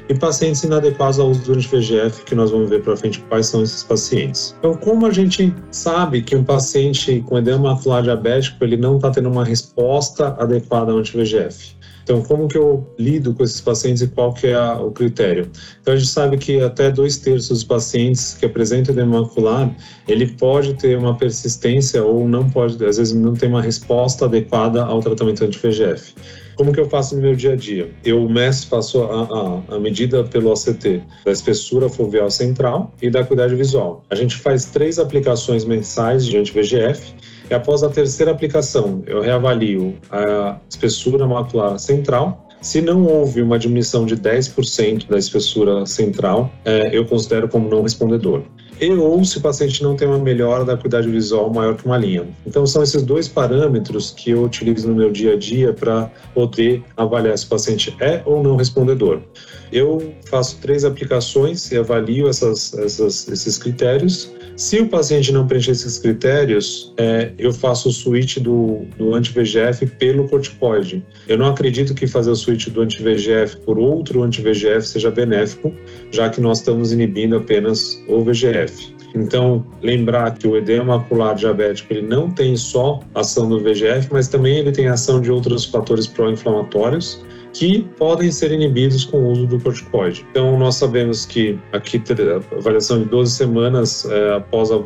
E 0.09 0.15
pacientes 0.15 0.63
inadequados 0.63 1.19
ao 1.19 1.29
uso 1.29 1.41
do 1.41 1.53
anti-VEGF, 1.53 2.23
que 2.23 2.33
nós 2.33 2.49
vamos 2.49 2.69
ver 2.69 2.81
para 2.81 2.95
frente 2.95 3.19
quais 3.27 3.47
são 3.47 3.61
esses 3.61 3.83
pacientes. 3.83 4.55
Então, 4.59 4.73
como 4.75 5.05
a 5.05 5.11
gente 5.11 5.53
sabe 5.69 6.21
que 6.21 6.33
um 6.33 6.45
paciente 6.45 7.21
com 7.27 7.37
edema 7.37 7.73
macular 7.73 8.03
diabético 8.03 8.63
ele 8.63 8.77
não 8.77 8.95
está 8.95 9.11
tendo 9.11 9.29
uma 9.29 9.43
resposta 9.43 10.35
adequada 10.39 10.93
ao 10.93 10.99
anti-VEGF? 10.99 11.76
Então, 12.07 12.21
como 12.21 12.47
que 12.47 12.57
eu 12.57 12.87
lido 12.97 13.33
com 13.33 13.43
esses 13.43 13.59
pacientes 13.59 14.01
e 14.01 14.07
qual 14.07 14.33
que 14.33 14.47
é 14.47 14.55
a, 14.55 14.79
o 14.79 14.91
critério? 14.91 15.51
Então, 15.81 15.93
a 15.93 15.97
gente 15.97 16.09
sabe 16.09 16.37
que 16.37 16.61
até 16.61 16.89
dois 16.89 17.17
terços 17.17 17.49
dos 17.49 17.63
pacientes 17.65 18.33
que 18.33 18.45
apresentam 18.45 18.93
edema 18.93 19.19
macular, 19.19 19.75
ele 20.07 20.25
pode 20.25 20.75
ter 20.75 20.97
uma 20.97 21.17
persistência 21.17 22.01
ou 22.01 22.25
não 22.25 22.49
pode, 22.49 22.73
às 22.85 22.95
vezes 22.95 23.13
não 23.13 23.33
tem 23.33 23.49
uma 23.49 23.61
resposta 23.61 24.23
adequada 24.23 24.85
ao 24.85 25.01
tratamento 25.01 25.43
anti-VEGF. 25.43 26.13
Como 26.55 26.71
que 26.71 26.79
eu 26.79 26.89
faço 26.89 27.13
no 27.13 27.21
meu 27.21 27.35
dia 27.35 27.51
a 27.51 27.55
dia? 27.57 27.91
Eu 28.05 28.27
meço, 28.29 28.67
faço 28.67 29.03
a, 29.03 29.23
a, 29.23 29.75
a, 29.75 29.79
medida 29.79 30.23
pelo 30.23 30.49
OCT 30.49 31.03
da 31.25 31.31
espessura 31.33 31.89
foveal 31.89 32.31
central 32.31 32.93
e 33.01 33.09
da 33.09 33.19
acuidade 33.19 33.53
visual. 33.53 34.05
A 34.09 34.15
gente 34.15 34.37
faz 34.37 34.63
três 34.63 34.97
aplicações 34.97 35.65
mensais 35.65 36.25
de 36.25 36.37
anti-VEGF 36.37 37.13
e 37.49 37.53
após 37.53 37.81
a 37.83 37.89
terceira 37.89 38.31
aplicação, 38.31 39.01
eu 39.05 39.21
reavalio 39.21 39.95
a 40.11 40.57
espessura 40.69 41.25
macular 41.25 41.79
central. 41.79 42.45
Se 42.61 42.81
não 42.81 43.05
houve 43.05 43.41
uma 43.41 43.57
diminuição 43.57 44.05
de 44.05 44.17
10% 44.17 45.07
da 45.07 45.17
espessura 45.17 45.85
central, 45.85 46.51
é, 46.65 46.89
eu 46.91 47.05
considero 47.05 47.47
como 47.47 47.69
não 47.69 47.83
respondedor. 47.83 48.41
e 48.81 48.89
ou 48.91 49.23
se 49.23 49.37
o 49.37 49.41
paciente 49.41 49.81
não 49.81 49.95
tem 49.95 50.07
uma 50.07 50.19
melhora 50.19 50.65
da 50.65 50.73
acuidade 50.73 51.09
visual 51.09 51.51
maior 51.53 51.75
que 51.75 51.85
uma 51.85 51.97
linha. 51.97 52.27
Então, 52.45 52.65
são 52.65 52.83
esses 52.83 53.01
dois 53.03 53.27
parâmetros 53.27 54.11
que 54.11 54.31
eu 54.31 54.43
utilizo 54.43 54.89
no 54.89 54.95
meu 54.95 55.11
dia 55.11 55.33
a 55.33 55.37
dia 55.37 55.71
para 55.71 56.11
poder 56.33 56.83
avaliar 56.95 57.37
se 57.37 57.45
o 57.45 57.49
paciente 57.49 57.95
é 57.99 58.21
ou 58.25 58.43
não 58.43 58.55
respondedor. 58.55 59.21
Eu 59.71 60.13
faço 60.25 60.57
três 60.61 60.85
aplicações 60.85 61.71
e 61.71 61.77
avalio 61.77 62.27
essas, 62.27 62.73
essas, 62.73 63.27
esses 63.27 63.57
critérios 63.57 64.31
se 64.57 64.79
o 64.79 64.89
paciente 64.89 65.31
não 65.31 65.45
preencher 65.45 65.69
esses 65.69 65.99
critérios, 65.99 66.91
é, 66.97 67.31
eu 67.37 67.53
faço 67.53 67.89
o 67.89 67.91
switch 67.91 68.39
do, 68.39 68.87
do 68.97 69.13
anti-VGF 69.13 69.85
pelo 69.85 70.27
corticoide. 70.27 71.05
Eu 71.27 71.37
não 71.37 71.45
acredito 71.45 71.93
que 71.93 72.07
fazer 72.07 72.31
o 72.31 72.35
switch 72.35 72.69
do 72.69 72.81
anti-VGF 72.81 73.57
por 73.57 73.77
outro 73.77 74.23
anti-VGF 74.23 74.81
seja 74.81 75.11
benéfico, 75.11 75.71
já 76.09 76.27
que 76.31 76.41
nós 76.41 76.57
estamos 76.57 76.91
inibindo 76.91 77.37
apenas 77.37 78.03
o 78.07 78.23
VGF. 78.23 78.95
Então, 79.13 79.63
lembrar 79.83 80.35
que 80.35 80.47
o 80.47 80.57
edema 80.57 80.97
macular 80.97 81.35
diabético 81.35 81.93
ele 81.93 82.07
não 82.07 82.31
tem 82.31 82.55
só 82.57 82.99
ação 83.13 83.47
do 83.47 83.59
VGF, 83.59 84.09
mas 84.11 84.27
também 84.27 84.57
ele 84.57 84.71
tem 84.71 84.87
ação 84.87 85.21
de 85.21 85.31
outros 85.31 85.65
fatores 85.65 86.07
pró-inflamatórios 86.07 87.23
que 87.57 87.81
podem 87.97 88.31
ser 88.31 88.51
inibidos 88.51 89.03
com 89.03 89.17
o 89.17 89.31
uso 89.31 89.47
do 89.47 89.59
corticoide. 89.59 90.23
Então, 90.29 90.59
nós 90.59 90.75
sabemos 90.75 91.25
que 91.25 91.57
aqui, 91.73 91.99
avaliação 92.55 92.99
de 92.99 93.05
12 93.05 93.31
semanas 93.31 94.05
é, 94.05 94.35
após, 94.35 94.69
a, 94.71 94.77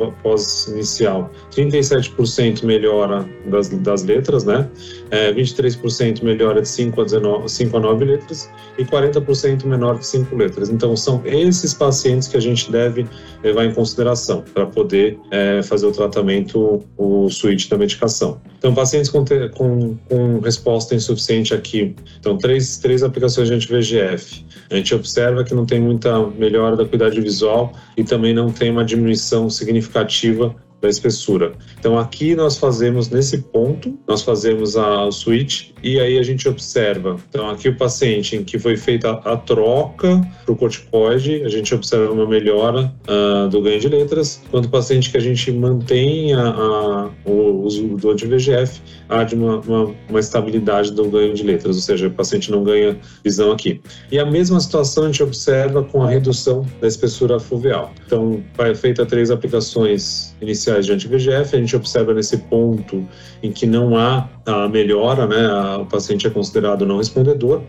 inicial, 0.71 1.29
37% 1.53 2.63
melhora 2.63 3.27
das, 3.45 3.67
das 3.67 4.03
letras, 4.03 4.45
né? 4.45 4.69
É, 5.09 5.33
23% 5.33 6.23
melhora 6.23 6.61
de 6.61 6.69
5 6.69 7.01
a, 7.01 7.03
19, 7.03 7.49
5 7.49 7.75
a 7.75 7.79
9 7.81 8.05
letras 8.05 8.49
e 8.77 8.85
40% 8.85 9.65
menor 9.65 9.99
que 9.99 10.07
5 10.07 10.33
letras. 10.33 10.69
Então, 10.69 10.95
são 10.95 11.21
esses 11.25 11.73
pacientes 11.73 12.29
que 12.29 12.37
a 12.37 12.41
gente 12.41 12.71
deve 12.71 13.05
levar 13.43 13.65
em 13.65 13.73
consideração 13.73 14.45
para 14.53 14.65
poder 14.65 15.19
é, 15.29 15.61
fazer 15.61 15.87
o 15.87 15.91
tratamento, 15.91 16.81
o 16.97 17.29
switch 17.29 17.67
da 17.67 17.77
medicação. 17.77 18.39
Então, 18.57 18.73
pacientes 18.73 19.09
com, 19.09 19.25
com, 19.53 19.97
com 20.07 20.39
resposta 20.39 20.95
insuficiente 20.95 21.53
aqui, 21.53 21.93
então, 22.17 22.37
três, 22.61 22.77
três 22.77 23.03
aplicações 23.03 23.47
de 23.47 23.53
anti-VGF. 23.55 24.45
A 24.69 24.75
gente 24.75 24.93
observa 24.93 25.43
que 25.43 25.53
não 25.53 25.65
tem 25.65 25.79
muita 25.79 26.19
melhora 26.27 26.75
da 26.75 26.85
qualidade 26.85 27.19
visual 27.19 27.73
e 27.97 28.03
também 28.03 28.33
não 28.33 28.51
tem 28.51 28.69
uma 28.69 28.85
diminuição 28.85 29.49
significativa 29.49 30.55
da 30.81 30.89
espessura. 30.89 31.53
Então 31.79 31.97
aqui 31.97 32.35
nós 32.35 32.57
fazemos 32.57 33.09
nesse 33.09 33.37
ponto, 33.37 33.97
nós 34.07 34.23
fazemos 34.23 34.75
a 34.75 35.09
switch 35.11 35.69
e 35.83 35.99
aí 35.99 36.17
a 36.17 36.23
gente 36.23 36.49
observa. 36.49 37.17
Então 37.29 37.49
aqui 37.49 37.69
o 37.69 37.77
paciente 37.77 38.35
em 38.35 38.43
que 38.43 38.57
foi 38.57 38.75
feita 38.75 39.11
a 39.11 39.37
troca 39.37 40.21
para 40.43 40.53
o 40.53 40.55
corticoide, 40.55 41.43
a 41.43 41.49
gente 41.49 41.73
observa 41.73 42.11
uma 42.11 42.27
melhora 42.27 42.91
uh, 43.07 43.47
do 43.49 43.61
ganho 43.61 43.79
de 43.79 43.87
letras, 43.87 44.41
quanto 44.49 44.65
o 44.65 44.69
paciente 44.69 45.11
que 45.11 45.17
a 45.17 45.21
gente 45.21 45.51
mantém 45.51 46.33
a, 46.33 46.49
a, 46.49 47.09
o 47.25 47.63
uso 47.63 47.87
do 47.97 48.11
anti-VGF, 48.11 48.81
há 49.07 49.23
de 49.23 49.35
uma, 49.35 49.59
uma, 49.59 49.95
uma, 50.09 50.19
estabilidade 50.19 50.91
do 50.91 51.09
ganho 51.09 51.33
de 51.33 51.43
letras, 51.43 51.75
ou 51.75 51.81
seja, 51.81 52.07
o 52.07 52.11
paciente 52.11 52.49
não 52.49 52.63
ganha 52.63 52.97
visão 53.23 53.51
aqui. 53.51 53.81
E 54.11 54.17
a 54.17 54.25
mesma 54.25 54.59
situação 54.59 55.03
a 55.03 55.07
gente 55.07 55.21
observa 55.21 55.83
com 55.83 56.01
a 56.01 56.09
redução 56.09 56.65
da 56.79 56.87
espessura 56.87 57.39
foveal. 57.39 57.93
Então, 58.05 58.43
vai 58.55 58.73
feita 58.73 59.05
três 59.05 59.29
aplicações 59.29 60.35
iniciais 60.41 60.70
iniciais 60.71 60.85
de 60.85 60.93
anti-VGF, 60.93 61.55
a 61.55 61.59
gente 61.59 61.75
observa 61.75 62.13
nesse 62.13 62.37
ponto 62.37 63.05
em 63.43 63.51
que 63.51 63.65
não 63.65 63.97
há 63.97 64.29
a 64.45 64.67
melhora, 64.67 65.27
né, 65.27 65.75
o 65.77 65.85
paciente 65.85 66.25
é 66.25 66.29
considerado 66.29 66.85
não 66.85 66.97
respondedor. 66.97 67.61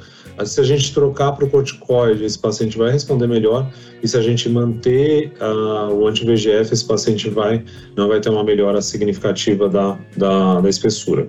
Se 0.44 0.60
a 0.60 0.64
gente 0.64 0.94
trocar 0.94 1.32
para 1.32 1.44
o 1.44 1.50
corticoide, 1.50 2.24
esse 2.24 2.38
paciente 2.38 2.78
vai 2.78 2.90
responder 2.90 3.26
melhor, 3.26 3.70
e 4.02 4.08
se 4.08 4.16
a 4.16 4.22
gente 4.22 4.48
manter 4.48 5.32
o 5.94 6.06
anti-VGF, 6.06 6.72
esse 6.72 6.86
paciente 6.86 7.28
vai, 7.28 7.62
não 7.96 8.08
vai 8.08 8.20
ter 8.20 8.30
uma 8.30 8.42
melhora 8.42 8.80
significativa 8.80 9.68
da, 9.68 9.98
da, 10.16 10.60
da 10.60 10.68
espessura. 10.68 11.28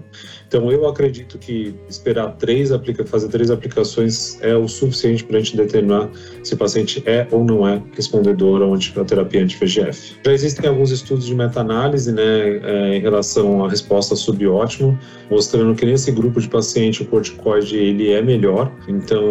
Então, 0.54 0.72
eu 0.72 0.88
acredito 0.88 1.40
que 1.40 1.74
esperar 1.90 2.36
três 2.38 2.72
aplica 2.72 3.04
fazer 3.04 3.28
três 3.30 3.50
aplicações 3.50 4.38
é 4.40 4.56
o 4.56 4.68
suficiente 4.68 5.24
para 5.24 5.38
a 5.38 5.40
gente 5.40 5.58
determinar 5.58 6.12
se 6.44 6.54
o 6.54 6.58
paciente 6.58 7.02
é 7.08 7.28
ou 7.32 7.44
não 7.44 7.68
é 7.68 7.82
respondedor 7.96 8.62
à 8.62 9.04
terapia 9.04 9.42
anti-VEGF. 9.42 10.18
Já 10.24 10.32
existem 10.32 10.70
alguns 10.70 10.92
estudos 10.92 11.26
de 11.26 11.34
meta-análise 11.34 12.12
né, 12.12 12.22
é, 12.64 12.98
em 12.98 13.00
relação 13.00 13.66
à 13.66 13.70
resposta 13.70 14.16
subótimo, 14.16 14.96
mostrando 15.28 15.74
que 15.74 15.88
nesse 15.88 16.12
grupo 16.12 16.40
de 16.40 16.48
paciente 16.48 17.02
o 17.02 17.06
corticoide 17.08 17.76
ele 17.76 18.12
é 18.12 18.22
melhor. 18.22 18.72
Então, 18.88 19.24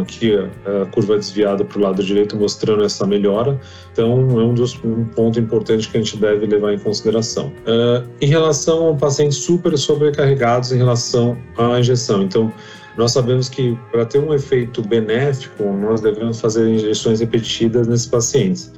aqui 0.00 0.32
a 0.36 0.86
curva 0.92 1.18
desviada 1.18 1.64
para 1.64 1.76
o 1.76 1.82
lado 1.82 2.04
direito 2.04 2.36
mostrando 2.36 2.84
essa 2.84 3.04
melhora. 3.04 3.58
Então, 3.92 4.12
é 4.40 4.44
um, 4.44 4.54
dos, 4.54 4.78
um 4.84 5.04
ponto 5.06 5.40
importante 5.40 5.88
que 5.88 5.98
a 5.98 6.00
gente 6.00 6.16
deve 6.18 6.46
levar 6.46 6.72
em 6.72 6.78
consideração. 6.78 7.52
Uh, 7.66 8.08
em 8.20 8.26
relação 8.26 8.86
ao 8.86 8.96
paciente 8.96 9.34
super 9.34 9.76
sobrecarregado, 9.76 10.51
em 10.72 10.76
relação 10.76 11.36
à 11.56 11.78
injeção. 11.78 12.22
Então, 12.22 12.52
nós 12.96 13.12
sabemos 13.12 13.48
que 13.48 13.76
para 13.90 14.04
ter 14.04 14.18
um 14.18 14.34
efeito 14.34 14.82
benéfico, 14.82 15.64
nós 15.64 16.00
devemos 16.00 16.40
fazer 16.40 16.68
injeções 16.68 17.20
repetidas 17.20 17.88
nesses 17.88 18.06
pacientes. 18.06 18.70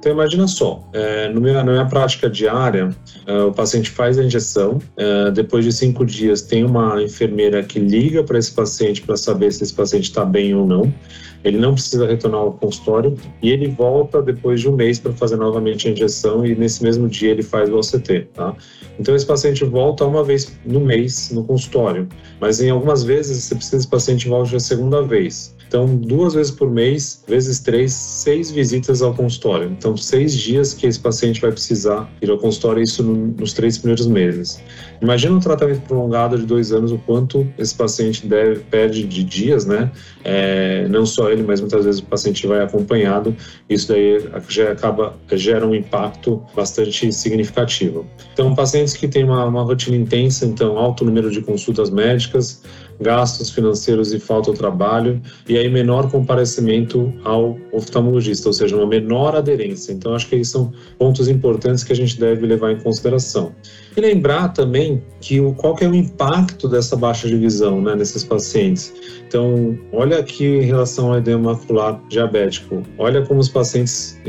Então, 0.00 0.12
imagina 0.12 0.48
só, 0.48 0.82
é, 0.94 1.28
meu, 1.28 1.52
na 1.52 1.62
minha 1.62 1.84
prática 1.84 2.28
diária, 2.28 2.88
é, 3.26 3.42
o 3.42 3.52
paciente 3.52 3.90
faz 3.90 4.18
a 4.18 4.24
injeção, 4.24 4.78
é, 4.96 5.30
depois 5.30 5.62
de 5.62 5.72
cinco 5.72 6.06
dias, 6.06 6.40
tem 6.40 6.64
uma 6.64 7.02
enfermeira 7.02 7.62
que 7.62 7.78
liga 7.78 8.24
para 8.24 8.38
esse 8.38 8.50
paciente 8.50 9.02
para 9.02 9.14
saber 9.18 9.52
se 9.52 9.62
esse 9.62 9.74
paciente 9.74 10.04
está 10.04 10.24
bem 10.24 10.54
ou 10.54 10.66
não. 10.66 10.92
Ele 11.42 11.58
não 11.58 11.74
precisa 11.74 12.06
retornar 12.06 12.40
ao 12.40 12.52
consultório 12.52 13.16
e 13.42 13.50
ele 13.50 13.68
volta 13.68 14.20
depois 14.22 14.60
de 14.60 14.68
um 14.68 14.76
mês 14.76 14.98
para 14.98 15.12
fazer 15.12 15.36
novamente 15.36 15.88
a 15.88 15.90
injeção 15.90 16.44
e 16.44 16.54
nesse 16.54 16.82
mesmo 16.82 17.08
dia 17.08 17.30
ele 17.30 17.42
faz 17.42 17.70
o 17.70 17.78
OCT, 17.78 18.28
tá? 18.34 18.54
Então 18.98 19.14
esse 19.16 19.24
paciente 19.24 19.64
volta 19.64 20.04
uma 20.04 20.22
vez 20.22 20.58
no 20.64 20.80
mês 20.80 21.30
no 21.30 21.44
consultório, 21.44 22.08
mas 22.40 22.60
em 22.60 22.70
algumas 22.70 23.02
vezes 23.02 23.44
você 23.44 23.54
precisa 23.54 23.76
que 23.76 23.82
esse 23.82 23.88
paciente 23.88 24.28
volte 24.28 24.54
a 24.54 24.60
segunda 24.60 25.02
vez. 25.02 25.54
Então, 25.70 25.86
duas 25.86 26.34
vezes 26.34 26.50
por 26.50 26.68
mês, 26.68 27.22
vezes 27.28 27.60
três, 27.60 27.92
seis 27.92 28.50
visitas 28.50 29.02
ao 29.02 29.14
consultório. 29.14 29.68
Então, 29.70 29.96
seis 29.96 30.34
dias 30.34 30.74
que 30.74 30.84
esse 30.84 30.98
paciente 30.98 31.40
vai 31.40 31.52
precisar 31.52 32.10
ir 32.20 32.28
ao 32.28 32.38
consultório, 32.38 32.82
isso 32.82 33.04
nos 33.04 33.52
três 33.52 33.78
primeiros 33.78 34.08
meses. 34.08 34.60
Imagina 35.00 35.36
um 35.36 35.38
tratamento 35.38 35.82
prolongado 35.82 36.36
de 36.36 36.44
dois 36.44 36.72
anos, 36.72 36.90
o 36.90 36.98
quanto 36.98 37.46
esse 37.56 37.72
paciente 37.72 38.26
deve, 38.26 38.62
perde 38.64 39.04
de 39.04 39.22
dias, 39.22 39.64
né? 39.64 39.92
É, 40.24 40.88
não 40.88 41.06
só 41.06 41.30
ele, 41.30 41.44
mas 41.44 41.60
muitas 41.60 41.84
vezes 41.84 42.00
o 42.00 42.04
paciente 42.04 42.44
vai 42.48 42.60
acompanhado. 42.64 43.32
Isso 43.68 43.86
daí 43.86 44.28
já 44.48 44.72
acaba, 44.72 45.14
gera 45.34 45.64
um 45.64 45.72
impacto 45.72 46.42
bastante 46.52 47.12
significativo. 47.12 48.04
Então, 48.32 48.56
pacientes 48.56 48.94
que 48.94 49.06
têm 49.06 49.22
uma, 49.22 49.44
uma 49.44 49.62
rotina 49.62 49.96
intensa, 49.96 50.44
então, 50.44 50.76
alto 50.76 51.04
número 51.04 51.30
de 51.30 51.40
consultas 51.42 51.90
médicas, 51.90 52.60
gastos 53.00 53.50
financeiros 53.50 54.12
e 54.12 54.20
falta 54.20 54.52
de 54.52 54.58
trabalho, 54.58 55.20
e 55.48 55.56
aí 55.56 55.68
menor 55.68 56.10
comparecimento 56.10 57.12
ao 57.24 57.58
oftalmologista, 57.72 58.48
ou 58.48 58.52
seja, 58.52 58.76
uma 58.76 58.86
menor 58.86 59.34
aderência. 59.34 59.92
Então, 59.92 60.14
acho 60.14 60.28
que 60.28 60.36
esses 60.36 60.52
são 60.52 60.72
pontos 60.98 61.28
importantes 61.28 61.82
que 61.82 61.92
a 61.92 61.96
gente 61.96 62.18
deve 62.18 62.46
levar 62.46 62.72
em 62.72 62.80
consideração. 62.80 63.52
E 63.96 64.00
lembrar 64.00 64.48
também 64.48 65.02
que 65.20 65.40
o, 65.40 65.52
qual 65.54 65.74
que 65.74 65.84
é 65.84 65.88
o 65.88 65.94
impacto 65.94 66.68
dessa 66.68 66.96
baixa 66.96 67.28
de 67.28 67.36
visão 67.36 67.80
né, 67.80 67.94
nesses 67.94 68.24
pacientes. 68.24 68.92
Então, 69.26 69.78
olha 69.92 70.18
aqui 70.18 70.44
em 70.44 70.62
relação 70.62 71.12
ao 71.12 71.18
edema 71.18 71.52
macular 71.52 72.00
diabético, 72.08 72.82
olha 72.98 73.24
como 73.24 73.40
os 73.40 73.48
pacientes 73.48 74.20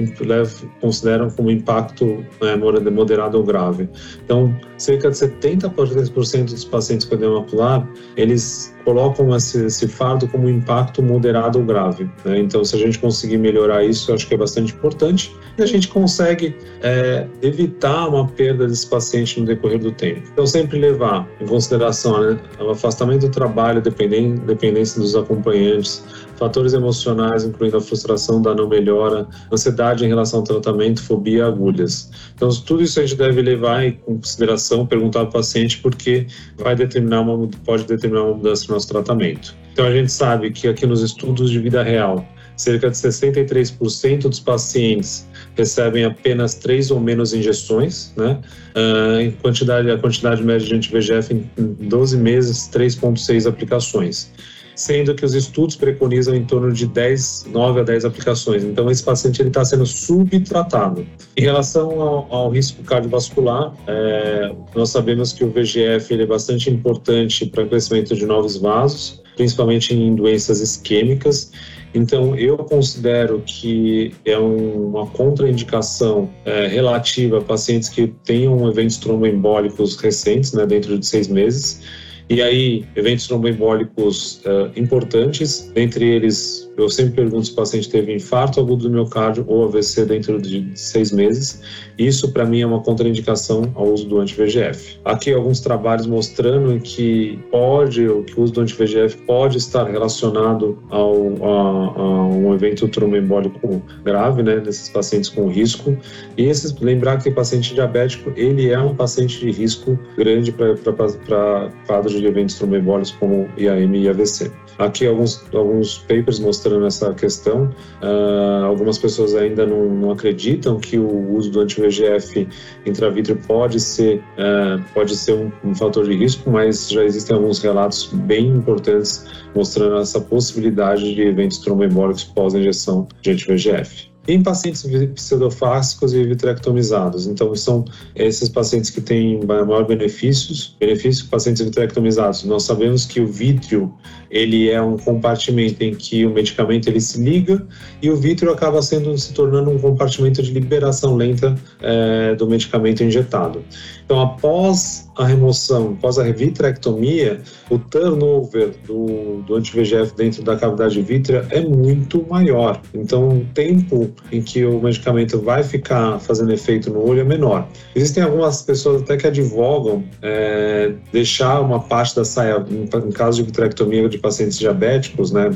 consideram 0.79 1.29
como 1.29 1.49
impacto 1.49 2.23
né, 2.41 2.55
moderado 2.55 3.37
ou 3.37 3.43
grave. 3.43 3.89
Então, 4.23 4.55
cerca 4.77 5.09
de 5.09 5.17
70% 5.17 6.45
dos 6.45 6.65
pacientes 6.65 7.05
com 7.05 7.15
edema 7.15 7.39
macular, 7.41 7.87
eles 8.15 8.60
colocam 8.83 9.35
esse, 9.35 9.65
esse 9.65 9.87
fardo 9.87 10.27
como 10.27 10.49
impacto 10.49 11.01
moderado 11.01 11.59
ou 11.59 11.65
grave. 11.65 12.09
Né? 12.25 12.39
Então, 12.39 12.63
se 12.63 12.75
a 12.75 12.79
gente 12.79 12.99
conseguir 12.99 13.37
melhorar 13.37 13.83
isso, 13.83 14.13
acho 14.13 14.27
que 14.27 14.33
é 14.33 14.37
bastante 14.37 14.73
importante. 14.73 15.35
E 15.57 15.63
a 15.63 15.65
gente 15.65 15.87
consegue 15.87 16.55
é, 16.81 17.27
evitar 17.41 18.07
uma 18.07 18.27
perda 18.27 18.67
desse 18.67 18.87
paciente 18.87 19.39
no 19.39 19.45
decorrer 19.45 19.79
do 19.79 19.91
tempo. 19.91 20.21
Então, 20.31 20.45
sempre 20.45 20.79
levar 20.79 21.27
em 21.39 21.45
consideração 21.45 22.19
né, 22.21 22.39
o 22.59 22.69
afastamento 22.69 23.21
do 23.21 23.29
trabalho, 23.29 23.81
dependência 23.81 25.01
dos 25.01 25.15
acompanhantes, 25.15 26.03
fatores 26.41 26.73
emocionais, 26.73 27.43
incluindo 27.43 27.77
a 27.77 27.81
frustração 27.81 28.41
da 28.41 28.55
não 28.55 28.67
melhora, 28.67 29.27
ansiedade 29.51 30.03
em 30.03 30.07
relação 30.07 30.39
ao 30.39 30.43
tratamento, 30.43 30.99
fobia, 31.03 31.45
agulhas. 31.45 32.09
Então, 32.33 32.49
tudo 32.49 32.81
isso 32.81 32.99
a 32.99 33.05
gente 33.05 33.15
deve 33.15 33.43
levar 33.43 33.85
em 33.85 33.91
consideração, 33.91 34.87
perguntar 34.87 35.19
ao 35.19 35.29
paciente, 35.29 35.77
porque 35.77 36.25
vai 36.57 36.75
determinar 36.75 37.21
uma, 37.21 37.47
pode 37.63 37.85
determinar 37.85 38.23
uma 38.23 38.33
mudança 38.37 38.65
no 38.67 38.73
nosso 38.73 38.87
tratamento. 38.87 39.55
Então, 39.71 39.85
a 39.85 39.91
gente 39.91 40.11
sabe 40.11 40.49
que 40.49 40.67
aqui 40.67 40.87
nos 40.87 41.03
estudos 41.03 41.51
de 41.51 41.59
vida 41.59 41.83
real, 41.83 42.25
cerca 42.57 42.89
de 42.89 42.97
63% 42.97 44.21
dos 44.21 44.39
pacientes 44.39 45.27
recebem 45.55 46.05
apenas 46.05 46.55
três 46.55 46.89
ou 46.89 46.99
menos 46.99 47.35
injeções, 47.35 48.13
né? 48.17 48.39
Uh, 48.75 49.19
em 49.21 49.31
quantidade, 49.31 49.91
a 49.91 49.97
quantidade 49.97 50.43
média 50.43 50.65
de 50.65 50.73
anti-VEGF 50.73 51.33
em 51.33 51.87
12 51.87 52.17
meses, 52.17 52.67
3,6 52.73 53.47
aplicações. 53.47 54.31
Sendo 54.81 55.13
que 55.13 55.23
os 55.23 55.35
estudos 55.35 55.75
preconizam 55.75 56.35
em 56.35 56.43
torno 56.43 56.73
de 56.73 56.87
10, 56.87 57.45
9 57.49 57.81
a 57.81 57.83
10 57.83 58.05
aplicações. 58.05 58.63
Então, 58.63 58.89
esse 58.89 59.03
paciente 59.03 59.41
está 59.43 59.63
sendo 59.63 59.85
subtratado. 59.85 61.05
Em 61.37 61.41
relação 61.41 62.01
ao, 62.01 62.27
ao 62.33 62.49
risco 62.49 62.83
cardiovascular, 62.83 63.73
é, 63.87 64.51
nós 64.75 64.89
sabemos 64.89 65.33
que 65.33 65.43
o 65.43 65.49
VGF 65.49 66.11
ele 66.11 66.23
é 66.23 66.25
bastante 66.25 66.69
importante 66.69 67.45
para 67.45 67.63
o 67.63 67.69
crescimento 67.69 68.15
de 68.15 68.25
novos 68.25 68.57
vasos, 68.57 69.21
principalmente 69.35 69.93
em 69.93 70.15
doenças 70.15 70.59
isquêmicas. 70.59 71.51
Então, 71.93 72.35
eu 72.35 72.57
considero 72.57 73.43
que 73.45 74.13
é 74.25 74.37
uma 74.37 75.05
contraindicação 75.07 76.29
é, 76.45 76.67
relativa 76.67 77.37
a 77.37 77.41
pacientes 77.41 77.89
que 77.89 78.07
tenham 78.23 78.67
eventos 78.67 78.97
tromboembólicos 78.97 79.95
recentes, 79.97 80.53
né, 80.53 80.65
dentro 80.65 80.97
de 80.97 81.05
seis 81.05 81.27
meses. 81.27 81.81
E 82.29 82.41
aí, 82.41 82.85
eventos 82.95 83.27
tromboembólicos 83.27 84.41
uh, 84.45 84.71
importantes, 84.79 85.71
dentre 85.73 86.05
eles 86.05 86.70
eu 86.81 86.89
sempre 86.89 87.13
pergunto 87.13 87.45
se 87.45 87.51
o 87.51 87.55
paciente 87.55 87.89
teve 87.89 88.13
infarto 88.13 88.59
agudo 88.59 88.83
do 88.83 88.89
miocárdio 88.89 89.45
ou 89.47 89.65
AVC 89.65 90.05
dentro 90.05 90.41
de 90.41 90.71
seis 90.75 91.11
meses. 91.11 91.61
Isso, 91.97 92.31
para 92.31 92.45
mim, 92.45 92.61
é 92.61 92.65
uma 92.65 92.81
contraindicação 92.81 93.71
ao 93.75 93.87
uso 93.87 94.07
do 94.07 94.19
anti-VGF. 94.19 94.99
Aqui 95.05 95.33
alguns 95.33 95.59
trabalhos 95.59 96.07
mostrando 96.07 96.79
que 96.79 97.39
pode, 97.51 98.07
que 98.25 98.39
o 98.39 98.43
uso 98.43 98.53
do 98.53 98.61
anti-VGF 98.61 99.17
pode 99.27 99.57
estar 99.57 99.83
relacionado 99.83 100.81
ao, 100.89 101.13
a, 101.43 102.01
a 102.01 102.27
um 102.27 102.53
evento 102.53 102.87
tromboembólico 102.87 103.81
grave, 104.03 104.41
né, 104.41 104.55
nesses 104.57 104.89
pacientes 104.89 105.29
com 105.29 105.47
risco. 105.47 105.95
E 106.37 106.43
esses, 106.45 106.73
lembrar 106.79 107.21
que 107.21 107.29
o 107.29 107.35
paciente 107.35 107.73
diabético, 107.73 108.31
ele 108.35 108.69
é 108.69 108.79
um 108.79 108.95
paciente 108.95 109.39
de 109.39 109.51
risco 109.51 109.97
grande 110.17 110.51
para 110.51 111.69
quadros 111.85 112.13
de 112.13 112.25
eventos 112.25 112.55
tromboembólicos 112.55 113.11
como 113.11 113.47
IAM 113.57 113.95
e 113.95 114.09
AVC. 114.09 114.51
Aqui 114.81 115.05
alguns, 115.05 115.43
alguns 115.53 115.99
papers 115.99 116.39
mostrando 116.39 116.87
essa 116.87 117.13
questão. 117.13 117.65
Uh, 118.01 118.65
algumas 118.65 118.97
pessoas 118.97 119.35
ainda 119.35 119.63
não, 119.65 119.85
não, 119.89 120.11
acreditam 120.11 120.79
que 120.79 120.97
o 120.97 121.35
uso 121.35 121.51
do 121.51 121.59
anti-VEGF 121.59 122.47
intravítrio 122.83 123.37
pode 123.47 123.79
ser, 123.79 124.17
uh, 124.17 124.83
pode 124.93 125.15
ser 125.15 125.33
um, 125.33 125.51
um, 125.63 125.75
fator 125.75 126.05
de 126.05 126.15
risco, 126.15 126.49
mas 126.49 126.89
já 126.89 127.03
existem 127.03 127.35
alguns 127.35 127.59
relatos 127.59 128.09
bem 128.11 128.47
importantes 128.47 129.23
mostrando 129.55 129.97
essa 129.97 130.19
possibilidade 130.19 131.13
de 131.13 131.21
eventos 131.21 131.59
tromboembólicos 131.59 132.23
pós-injeção 132.23 133.07
de 133.21 133.31
anti-VEGF 133.31 134.10
em 134.27 134.41
pacientes 134.43 134.85
pseudofásicos 135.15 136.13
e 136.13 136.23
vitrectomizados. 136.23 137.25
Então, 137.25 137.55
são 137.55 137.85
esses 138.15 138.47
pacientes 138.49 138.89
que 138.89 139.01
têm 139.01 139.43
maior 139.45 139.85
benefícios, 139.85 140.75
benefícios 140.79 141.27
pacientes 141.27 141.61
vitrectomizados. 141.61 142.43
Nós 142.43 142.63
sabemos 142.63 143.05
que 143.05 143.19
o 143.19 143.27
vítreo, 143.27 143.91
ele 144.29 144.69
é 144.69 144.81
um 144.81 144.95
compartimento 144.97 145.83
em 145.83 145.95
que 145.95 146.25
o 146.25 146.29
medicamento 146.29 146.87
ele 146.87 147.01
se 147.01 147.19
liga 147.21 147.65
e 148.01 148.09
o 148.11 148.15
vítreo 148.15 148.51
acaba 148.51 148.81
sendo 148.81 149.17
se 149.17 149.33
tornando 149.33 149.71
um 149.71 149.79
compartimento 149.79 150.43
de 150.43 150.51
liberação 150.51 151.15
lenta 151.15 151.57
é, 151.81 152.35
do 152.35 152.47
medicamento 152.47 153.03
injetado. 153.03 153.63
Então, 154.05 154.21
após 154.21 155.09
a 155.17 155.25
remoção, 155.25 155.95
após 155.97 156.17
a 156.17 156.23
vitrectomia, 156.23 157.41
o 157.69 157.77
turnover 157.77 158.73
do, 158.85 159.41
do 159.43 159.55
anti-VEGF 159.55 160.15
dentro 160.15 160.43
da 160.43 160.55
cavidade 160.55 161.01
vítrea 161.01 161.45
é 161.49 161.61
muito 161.61 162.25
maior. 162.29 162.81
Então, 162.93 163.29
o 163.29 163.45
tempo 163.53 164.09
em 164.31 164.41
que 164.41 164.65
o 164.65 164.81
medicamento 164.81 165.39
vai 165.39 165.63
ficar 165.63 166.19
fazendo 166.19 166.51
efeito 166.53 166.89
no 166.91 167.07
olho 167.07 167.21
é 167.21 167.23
menor. 167.23 167.67
Existem 167.95 168.23
algumas 168.23 168.61
pessoas 168.61 169.01
até 169.01 169.17
que 169.17 169.27
advogam 169.27 170.03
é, 170.21 170.93
deixar 171.11 171.61
uma 171.61 171.79
parte 171.79 172.15
da 172.15 172.25
saia, 172.25 172.65
em 172.69 173.11
caso 173.11 173.37
de 173.37 173.43
vitrectomia 173.43 174.07
de 174.07 174.17
pacientes 174.17 174.57
diabéticos, 174.57 175.31
né, 175.31 175.49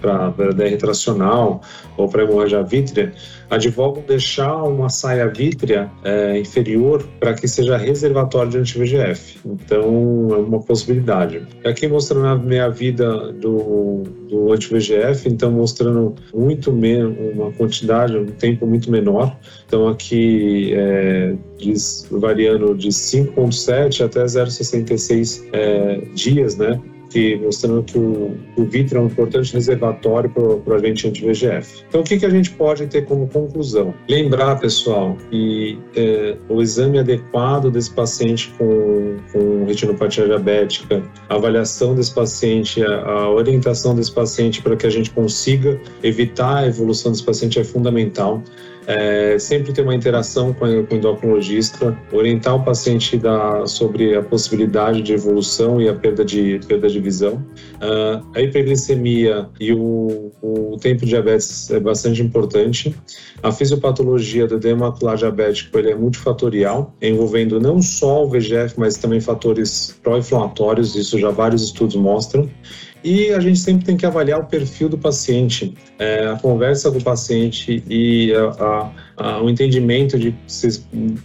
para 0.00 0.52
DR 0.52 0.76
tracional 0.78 1.60
ou 1.96 2.08
para 2.08 2.22
hemorragia 2.22 2.62
vítrea, 2.62 3.12
advogam 3.50 4.02
deixar 4.06 4.62
uma 4.62 4.88
saia 4.88 5.28
vítrea 5.28 5.90
é, 6.04 6.38
inferior 6.38 7.06
para 7.18 7.34
que 7.34 7.48
seja 7.48 7.76
reservatório 7.98 8.50
de 8.50 8.58
anti-VGF. 8.58 9.38
Então, 9.44 10.28
é 10.30 10.36
uma 10.38 10.60
possibilidade. 10.60 11.42
Aqui 11.64 11.88
mostrando 11.88 12.26
a 12.26 12.36
meia 12.36 12.68
vida 12.68 13.32
do, 13.32 14.04
do 14.28 14.52
anti-VGF, 14.52 15.28
então 15.28 15.50
mostrando 15.50 16.14
muito 16.32 16.72
menos, 16.72 17.16
uma 17.34 17.50
quantidade, 17.52 18.16
um 18.16 18.26
tempo 18.26 18.66
muito 18.66 18.90
menor. 18.90 19.36
Então, 19.66 19.88
aqui 19.88 20.72
é, 20.74 21.34
diz, 21.58 22.06
variando 22.10 22.74
de 22.74 22.88
5,7 22.88 24.04
até 24.04 24.24
0,66 24.24 25.44
é, 25.52 26.00
dias, 26.14 26.56
né? 26.56 26.80
Que, 27.10 27.36
mostrando 27.36 27.82
que 27.82 27.98
o, 27.98 28.36
o 28.56 28.68
é 28.72 28.98
um 29.00 29.06
importante 29.06 29.52
reservatório 29.52 30.30
para 30.30 30.42
o 30.42 30.74
agente 30.74 31.08
anti-VGF. 31.08 31.84
Então, 31.88 32.00
o 32.00 32.04
que, 32.04 32.18
que 32.18 32.26
a 32.26 32.30
gente 32.30 32.50
pode 32.50 32.86
ter 32.86 33.04
como 33.04 33.26
conclusão? 33.28 33.94
Lembrar, 34.08 34.56
pessoal, 34.56 35.16
que 35.30 35.78
é, 35.96 36.36
o 36.48 36.60
exame 36.60 36.98
adequado 36.98 37.70
desse 37.70 37.90
paciente 37.90 38.52
com, 38.58 39.16
com 39.32 39.64
retinopatia 39.64 40.26
diabética, 40.26 41.02
a 41.28 41.34
avaliação 41.34 41.94
desse 41.94 42.14
paciente, 42.14 42.82
a, 42.82 43.02
a 43.04 43.30
orientação 43.30 43.94
desse 43.94 44.12
paciente 44.12 44.62
para 44.62 44.76
que 44.76 44.86
a 44.86 44.90
gente 44.90 45.10
consiga 45.10 45.80
evitar 46.02 46.58
a 46.58 46.66
evolução 46.66 47.12
desse 47.12 47.24
paciente 47.24 47.58
é 47.58 47.64
fundamental. 47.64 48.42
É, 48.88 49.38
sempre 49.38 49.70
ter 49.70 49.82
uma 49.82 49.94
interação 49.94 50.54
com, 50.54 50.64
o 50.64 50.94
endocrinologista, 50.94 51.94
orientar 52.10 52.56
o 52.56 52.64
paciente 52.64 53.18
da, 53.18 53.66
sobre 53.66 54.16
a 54.16 54.22
possibilidade 54.22 55.02
de 55.02 55.12
evolução 55.12 55.78
e 55.78 55.90
a 55.90 55.94
perda 55.94 56.24
de, 56.24 56.58
perda 56.66 56.88
de 56.88 56.98
visão. 56.98 57.34
Uh, 57.34 58.26
a 58.34 58.40
hiperglicemia 58.40 59.46
e 59.60 59.74
o, 59.74 60.32
o 60.40 60.78
tempo 60.80 61.00
de 61.00 61.08
diabetes 61.08 61.70
é 61.70 61.78
bastante 61.78 62.22
importante. 62.22 62.96
A 63.42 63.52
fisiopatologia 63.52 64.46
do 64.46 64.54
edema 64.54 64.88
macular 64.88 65.18
diabético 65.18 65.78
ele 65.78 65.90
é 65.90 65.94
multifatorial, 65.94 66.96
envolvendo 67.02 67.60
não 67.60 67.82
só 67.82 68.24
o 68.24 68.30
VGF, 68.30 68.74
mas 68.78 68.96
também 68.96 69.20
fatores 69.20 69.98
pró-inflamatórios, 70.02 70.96
isso 70.96 71.18
já 71.18 71.28
vários 71.30 71.62
estudos 71.62 71.96
mostram. 71.96 72.48
E 73.02 73.30
a 73.30 73.38
gente 73.38 73.58
sempre 73.58 73.84
tem 73.84 73.96
que 73.96 74.04
avaliar 74.04 74.40
o 74.40 74.46
perfil 74.46 74.88
do 74.88 74.98
paciente, 74.98 75.74
é, 75.98 76.26
a 76.26 76.36
conversa 76.36 76.90
com 76.90 76.98
o 76.98 77.02
paciente 77.02 77.82
e 77.88 78.32
a, 78.34 78.48
a, 78.48 78.90
a, 79.16 79.42
o 79.42 79.48
entendimento 79.48 80.18
de, 80.18 80.34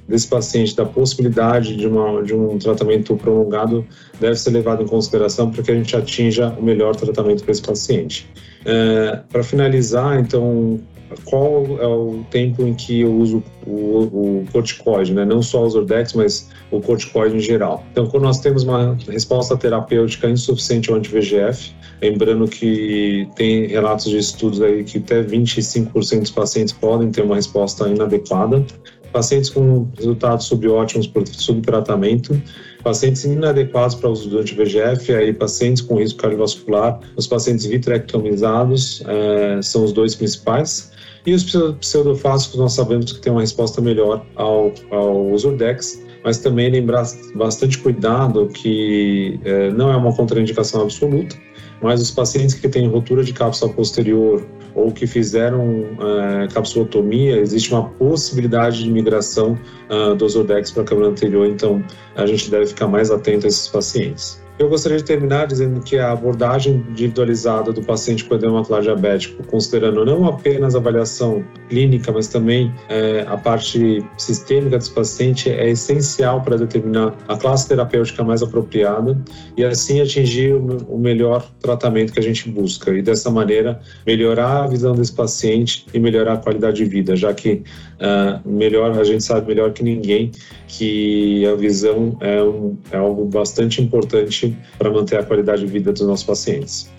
desse 0.08 0.28
paciente 0.30 0.76
da 0.76 0.86
possibilidade 0.86 1.76
de, 1.76 1.88
uma, 1.88 2.22
de 2.22 2.34
um 2.34 2.60
tratamento 2.60 3.16
prolongado 3.16 3.86
deve 4.20 4.36
ser 4.36 4.52
levado 4.52 4.84
em 4.84 4.88
consideração 4.88 5.50
para 5.50 5.64
que 5.64 5.72
a 5.72 5.76
gente 5.76 5.96
atinja 5.96 6.50
o 6.60 6.64
melhor 6.64 6.96
tratamento 6.96 7.44
para 7.44 7.52
esse 7.52 7.62
paciente. 7.62 8.30
É, 8.66 9.20
para 9.30 9.44
finalizar, 9.44 10.20
então, 10.20 10.80
qual 11.26 11.66
é 11.80 11.88
o 11.88 12.24
tempo 12.30 12.64
em 12.64 12.74
que 12.74 13.02
eu 13.02 13.14
uso 13.14 13.44
o, 13.66 14.42
o 14.42 14.46
corticoide, 14.52 15.14
né? 15.14 15.26
não 15.26 15.42
só 15.42 15.64
os 15.66 15.76
Ordex, 15.76 16.14
mas 16.14 16.50
o 16.72 16.80
corticoide 16.82 17.36
em 17.36 17.40
geral. 17.40 17.84
Então, 17.92 18.08
quando 18.08 18.24
nós 18.24 18.40
temos 18.40 18.64
uma 18.64 18.98
resposta 19.08 19.56
terapêutica 19.56 20.30
insuficiente 20.30 20.90
ao 20.90 20.98
anti-VGF, 20.98 21.74
lembrando 22.02 22.48
que 22.48 23.28
tem 23.36 23.68
relatos 23.68 24.10
de 24.10 24.18
estudos 24.18 24.62
aí 24.62 24.84
que 24.84 24.98
até 24.98 25.24
25% 25.24 26.20
dos 26.20 26.32
pacientes 26.32 26.74
podem 26.74 27.12
ter 27.12 27.22
uma 27.22 27.36
resposta 27.36 27.88
inadequada, 27.88 28.66
pacientes 29.14 29.50
com 29.50 29.88
resultados 29.96 30.48
subótimos 30.48 31.08
por 31.08 31.26
subtratamento, 31.28 32.42
pacientes 32.84 33.24
inadequados 33.24 33.96
para 33.96 34.10
uso 34.10 34.30
do 34.30 34.40
anti-VGF, 34.40 35.14
aí 35.14 35.32
pacientes 35.32 35.82
com 35.82 36.00
risco 36.00 36.20
cardiovascular, 36.20 37.00
os 37.16 37.28
pacientes 37.28 37.66
vitrectomizados 37.66 39.04
é, 39.08 39.62
são 39.62 39.86
os 39.86 39.94
dois 39.94 40.16
principais. 40.16 40.92
E 41.26 41.34
os 41.34 41.46
pseudofásicos 41.80 42.60
nós 42.60 42.74
sabemos 42.74 43.14
que 43.14 43.22
tem 43.22 43.32
uma 43.32 43.42
resposta 43.42 43.80
melhor 43.80 44.26
ao, 44.36 44.74
ao 44.92 45.32
Usurdex, 45.32 46.04
mas 46.26 46.40
também 46.40 46.70
lembrar 46.70 47.06
bastante 47.36 47.78
cuidado 47.78 48.48
que 48.48 49.40
é, 49.46 49.72
não 49.72 49.90
é 49.90 49.96
uma 49.96 50.14
contraindicação 50.14 50.82
absoluta, 50.82 51.36
mas 51.82 52.02
os 52.02 52.12
pacientes 52.12 52.56
que 52.56 52.68
têm 52.68 52.88
rotura 52.88 53.24
de 53.24 53.32
cápsula 53.32 53.72
posterior 53.72 54.46
ou 54.76 54.92
que 54.92 55.08
fizeram 55.08 55.86
é, 56.00 56.48
capsulotomia, 56.48 57.38
existe 57.38 57.72
uma 57.72 57.90
possibilidade 57.90 58.84
de 58.84 58.90
migração 58.90 59.58
uh, 59.90 60.16
do 60.16 60.26
Ozurdex 60.26 60.72
para 60.72 60.84
a 60.84 60.86
câmara 60.86 61.08
anterior, 61.08 61.48
então 61.48 61.84
a 62.16 62.26
gente 62.26 62.50
deve 62.50 62.68
ficar 62.68 62.88
mais 62.88 63.12
atento 63.12 63.46
a 63.46 63.50
esses 63.50 63.68
pacientes. 63.68 64.43
Eu 64.60 64.70
gostaria 64.70 65.00
de 65.00 65.04
terminar 65.04 65.48
dizendo 65.48 65.82
que 65.82 65.98
a 65.98 66.12
abordagem 66.12 66.86
individualizada 66.90 67.74
do 67.74 67.82
paciente 67.82 68.24
com 68.24 68.36
edema 68.36 68.60
macular 68.60 68.84
diabético, 68.84 69.44
considerando 69.48 70.06
não 70.06 70.26
apenas 70.26 70.76
a 70.76 70.78
avaliação 70.78 71.44
clínica, 71.70 72.12
mas 72.12 72.28
também 72.28 72.72
é, 72.88 73.26
a 73.28 73.36
parte 73.36 74.06
sistêmica 74.16 74.78
desse 74.78 74.92
paciente, 74.92 75.50
é 75.50 75.72
essencial 75.72 76.42
para 76.42 76.56
determinar 76.56 77.16
a 77.28 77.36
classe 77.36 77.68
terapêutica 77.68 78.24
mais 78.24 78.44
apropriada 78.44 79.20
e 79.58 79.66
assim 79.66 80.00
atingir 80.02 80.54
o 80.54 81.00
melhor 81.00 81.50
tratamento 81.60 82.14
que 82.14 82.20
a 82.20 82.24
gente 82.24 82.48
busca. 82.48 82.94
E 82.94 83.02
dessa 83.02 83.32
maneira, 83.32 83.82
melhorar 84.06 84.66
a 84.66 84.68
visão 84.68 84.94
desse 84.94 85.14
paciente 85.14 85.88
e 85.94 86.00
melhorar 86.00 86.34
a 86.34 86.38
qualidade 86.38 86.78
de 86.78 86.86
vida, 86.86 87.16
já 87.16 87.34
que 87.34 87.64
uh, 88.00 88.48
melhor 88.48 88.92
a 89.00 89.04
gente 89.04 89.24
sabe 89.24 89.48
melhor 89.48 89.72
que 89.72 89.84
ninguém 89.84 90.32
que 90.78 91.46
a 91.46 91.56
visão 91.56 92.18
é, 92.20 92.42
um, 92.42 92.76
é 92.92 92.98
algo 92.98 93.26
bastante 93.26 93.82
importante 93.82 94.43
para 94.78 94.90
manter 94.90 95.20
a 95.20 95.24
qualidade 95.24 95.66
de 95.66 95.72
vida 95.72 95.92
dos 95.92 96.08
nossos 96.08 96.26
pacientes. 96.26 96.92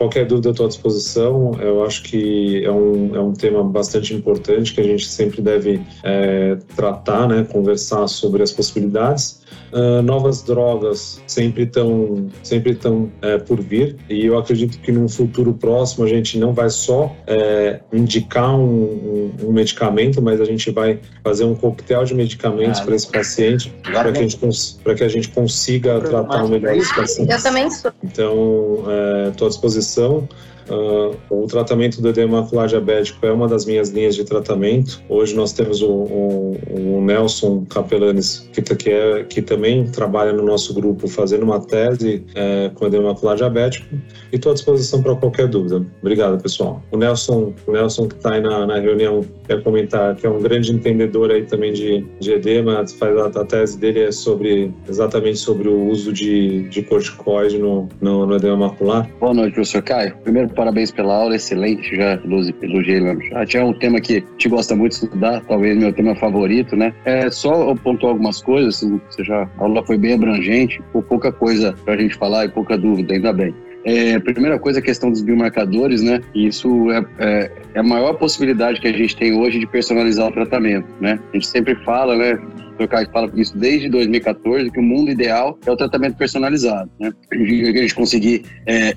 Qualquer 0.00 0.24
dúvida 0.24 0.48
estou 0.48 0.64
à 0.64 0.68
disposição. 0.70 1.52
Eu 1.60 1.84
acho 1.84 2.02
que 2.02 2.64
é 2.64 2.72
um, 2.72 3.14
é 3.14 3.20
um 3.20 3.34
tema 3.34 3.62
bastante 3.62 4.14
importante 4.14 4.72
que 4.72 4.80
a 4.80 4.84
gente 4.84 5.06
sempre 5.06 5.42
deve 5.42 5.78
é, 6.02 6.56
tratar, 6.74 7.28
né, 7.28 7.46
conversar 7.52 8.08
sobre 8.08 8.42
as 8.42 8.50
possibilidades. 8.50 9.40
Uh, 9.72 10.02
novas 10.02 10.42
drogas 10.42 11.20
sempre 11.28 11.62
estão 11.62 12.28
sempre 12.42 12.72
estão 12.72 13.08
é, 13.22 13.38
por 13.38 13.60
vir 13.60 13.96
e 14.08 14.26
eu 14.26 14.36
acredito 14.36 14.80
que 14.80 14.90
num 14.90 15.08
futuro 15.08 15.52
próximo 15.52 16.04
a 16.04 16.08
gente 16.08 16.38
não 16.38 16.52
vai 16.52 16.68
só 16.70 17.14
é, 17.24 17.78
indicar 17.92 18.56
um, 18.56 18.64
um, 18.64 19.32
um, 19.44 19.52
medicamento, 19.52 20.20
mas 20.20 20.40
a 20.40 20.44
gente 20.44 20.72
vai 20.72 20.98
fazer 21.22 21.44
um 21.44 21.54
coquetel 21.54 22.04
de 22.04 22.14
medicamentos 22.14 22.80
ah, 22.80 22.84
para 22.84 22.96
esse 22.96 23.06
paciente 23.06 23.72
para 23.84 24.10
que, 24.10 24.18
a 24.18 24.22
gente, 24.22 24.38
que 24.38 25.04
a 25.04 25.08
gente 25.08 25.28
consiga 25.28 26.00
tratar 26.00 26.48
melhor 26.48 26.76
esse 26.76 26.92
paciente. 26.92 27.30
Eu 27.30 27.40
também 27.40 27.70
sou. 27.70 27.92
Então, 28.02 28.84
estou 29.28 29.46
é, 29.46 29.48
à 29.48 29.50
disposição 29.50 29.89
discussão 29.90 30.28
Uh, 30.70 31.16
o 31.28 31.46
tratamento 31.46 32.00
do 32.00 32.08
edema 32.08 32.42
macular 32.42 32.68
diabético 32.68 33.26
é 33.26 33.32
uma 33.32 33.48
das 33.48 33.66
minhas 33.66 33.90
linhas 33.90 34.14
de 34.14 34.24
tratamento. 34.24 35.02
Hoje 35.08 35.34
nós 35.34 35.52
temos 35.52 35.82
o, 35.82 35.90
o, 35.90 36.56
o 36.96 37.04
Nelson 37.04 37.64
Capelanes, 37.68 38.48
que, 38.52 38.62
tá, 38.62 38.76
que, 38.76 38.90
é, 38.90 39.24
que, 39.24 39.42
também 39.42 39.84
trabalha 39.86 40.32
no 40.32 40.44
nosso 40.44 40.72
grupo 40.72 41.08
fazendo 41.08 41.42
uma 41.42 41.60
tese 41.60 42.24
é, 42.34 42.70
com 42.74 42.86
edema 42.86 43.10
macular 43.10 43.36
diabético 43.36 43.86
e 44.32 44.36
estou 44.36 44.52
à 44.52 44.54
disposição 44.54 45.02
para 45.02 45.16
qualquer 45.16 45.48
dúvida. 45.48 45.84
Obrigado, 46.00 46.40
pessoal. 46.40 46.82
O 46.92 46.96
Nelson, 46.96 47.52
o 47.66 47.72
Nelson 47.72 48.06
que 48.06 48.14
está 48.14 48.34
aí 48.34 48.40
na, 48.40 48.66
na, 48.66 48.78
reunião, 48.78 49.24
quer 49.46 49.62
comentar 49.62 50.14
que 50.14 50.26
é 50.26 50.30
um 50.30 50.40
grande 50.40 50.72
entendedor 50.72 51.30
aí 51.30 51.44
também 51.44 51.72
de, 51.72 52.06
de 52.20 52.32
edema, 52.32 52.84
faz 52.98 53.16
a, 53.16 53.26
a, 53.26 53.44
tese 53.44 53.78
dele 53.78 54.00
é 54.00 54.12
sobre 54.12 54.72
exatamente 54.88 55.38
sobre 55.38 55.68
o 55.68 55.88
uso 55.88 56.12
de, 56.12 56.68
de 56.68 56.82
corticoide 56.82 57.58
no, 57.58 57.88
no, 58.00 58.26
no 58.26 58.36
edema 58.36 58.56
macular. 58.68 59.10
Boa 59.18 59.34
noite, 59.34 59.54
professor 59.54 59.82
Caio. 59.82 60.16
Primeiro, 60.22 60.48
parabéns 60.60 60.90
pela 60.90 61.14
aula, 61.14 61.34
excelente, 61.34 61.96
já 61.96 62.20
elogiei 62.62 63.00
mesmo. 63.00 63.22
Já 63.48 63.60
é 63.60 63.64
um 63.64 63.72
tema 63.72 63.98
que 63.98 64.20
te 64.36 64.46
gosta 64.46 64.76
muito 64.76 64.92
de 64.92 65.04
estudar, 65.06 65.40
talvez 65.48 65.74
meu 65.74 65.90
tema 65.90 66.14
favorito, 66.14 66.76
né? 66.76 66.92
É 67.06 67.30
só 67.30 67.74
pontuar 67.76 68.12
algumas 68.12 68.42
coisas, 68.42 68.76
assim, 68.76 69.00
você 69.08 69.24
já, 69.24 69.48
a 69.56 69.62
aula 69.62 69.82
foi 69.86 69.96
bem 69.96 70.12
abrangente, 70.12 70.82
por 70.92 71.02
pouca 71.02 71.32
coisa 71.32 71.74
para 71.82 71.94
a 71.94 71.96
gente 71.96 72.14
falar 72.14 72.44
e 72.44 72.50
pouca 72.50 72.76
dúvida, 72.76 73.14
ainda 73.14 73.32
bem. 73.32 73.54
É, 73.86 74.18
primeira 74.18 74.58
coisa, 74.58 74.80
a 74.80 74.82
questão 74.82 75.10
dos 75.10 75.22
biomarcadores, 75.22 76.02
né? 76.02 76.20
Isso 76.34 76.90
é, 76.90 77.06
é, 77.18 77.50
é, 77.72 77.78
a 77.80 77.82
maior 77.82 78.12
possibilidade 78.18 78.82
que 78.82 78.88
a 78.88 78.92
gente 78.92 79.16
tem 79.16 79.32
hoje 79.32 79.58
de 79.58 79.66
personalizar 79.66 80.28
o 80.28 80.32
tratamento, 80.32 80.88
né? 81.00 81.18
A 81.32 81.36
gente 81.36 81.46
sempre 81.46 81.74
fala, 81.76 82.14
né? 82.14 82.38
O 82.84 82.88
Caio 82.88 83.08
fala 83.12 83.30
isso 83.34 83.56
desde 83.56 83.88
2014, 83.88 84.70
que 84.70 84.78
o 84.78 84.82
mundo 84.82 85.10
ideal 85.10 85.58
é 85.66 85.70
o 85.70 85.76
tratamento 85.76 86.16
personalizado, 86.16 86.90
né? 86.98 87.12
A 87.32 87.36
gente 87.36 87.94
conseguir 87.94 88.44
é, 88.66 88.94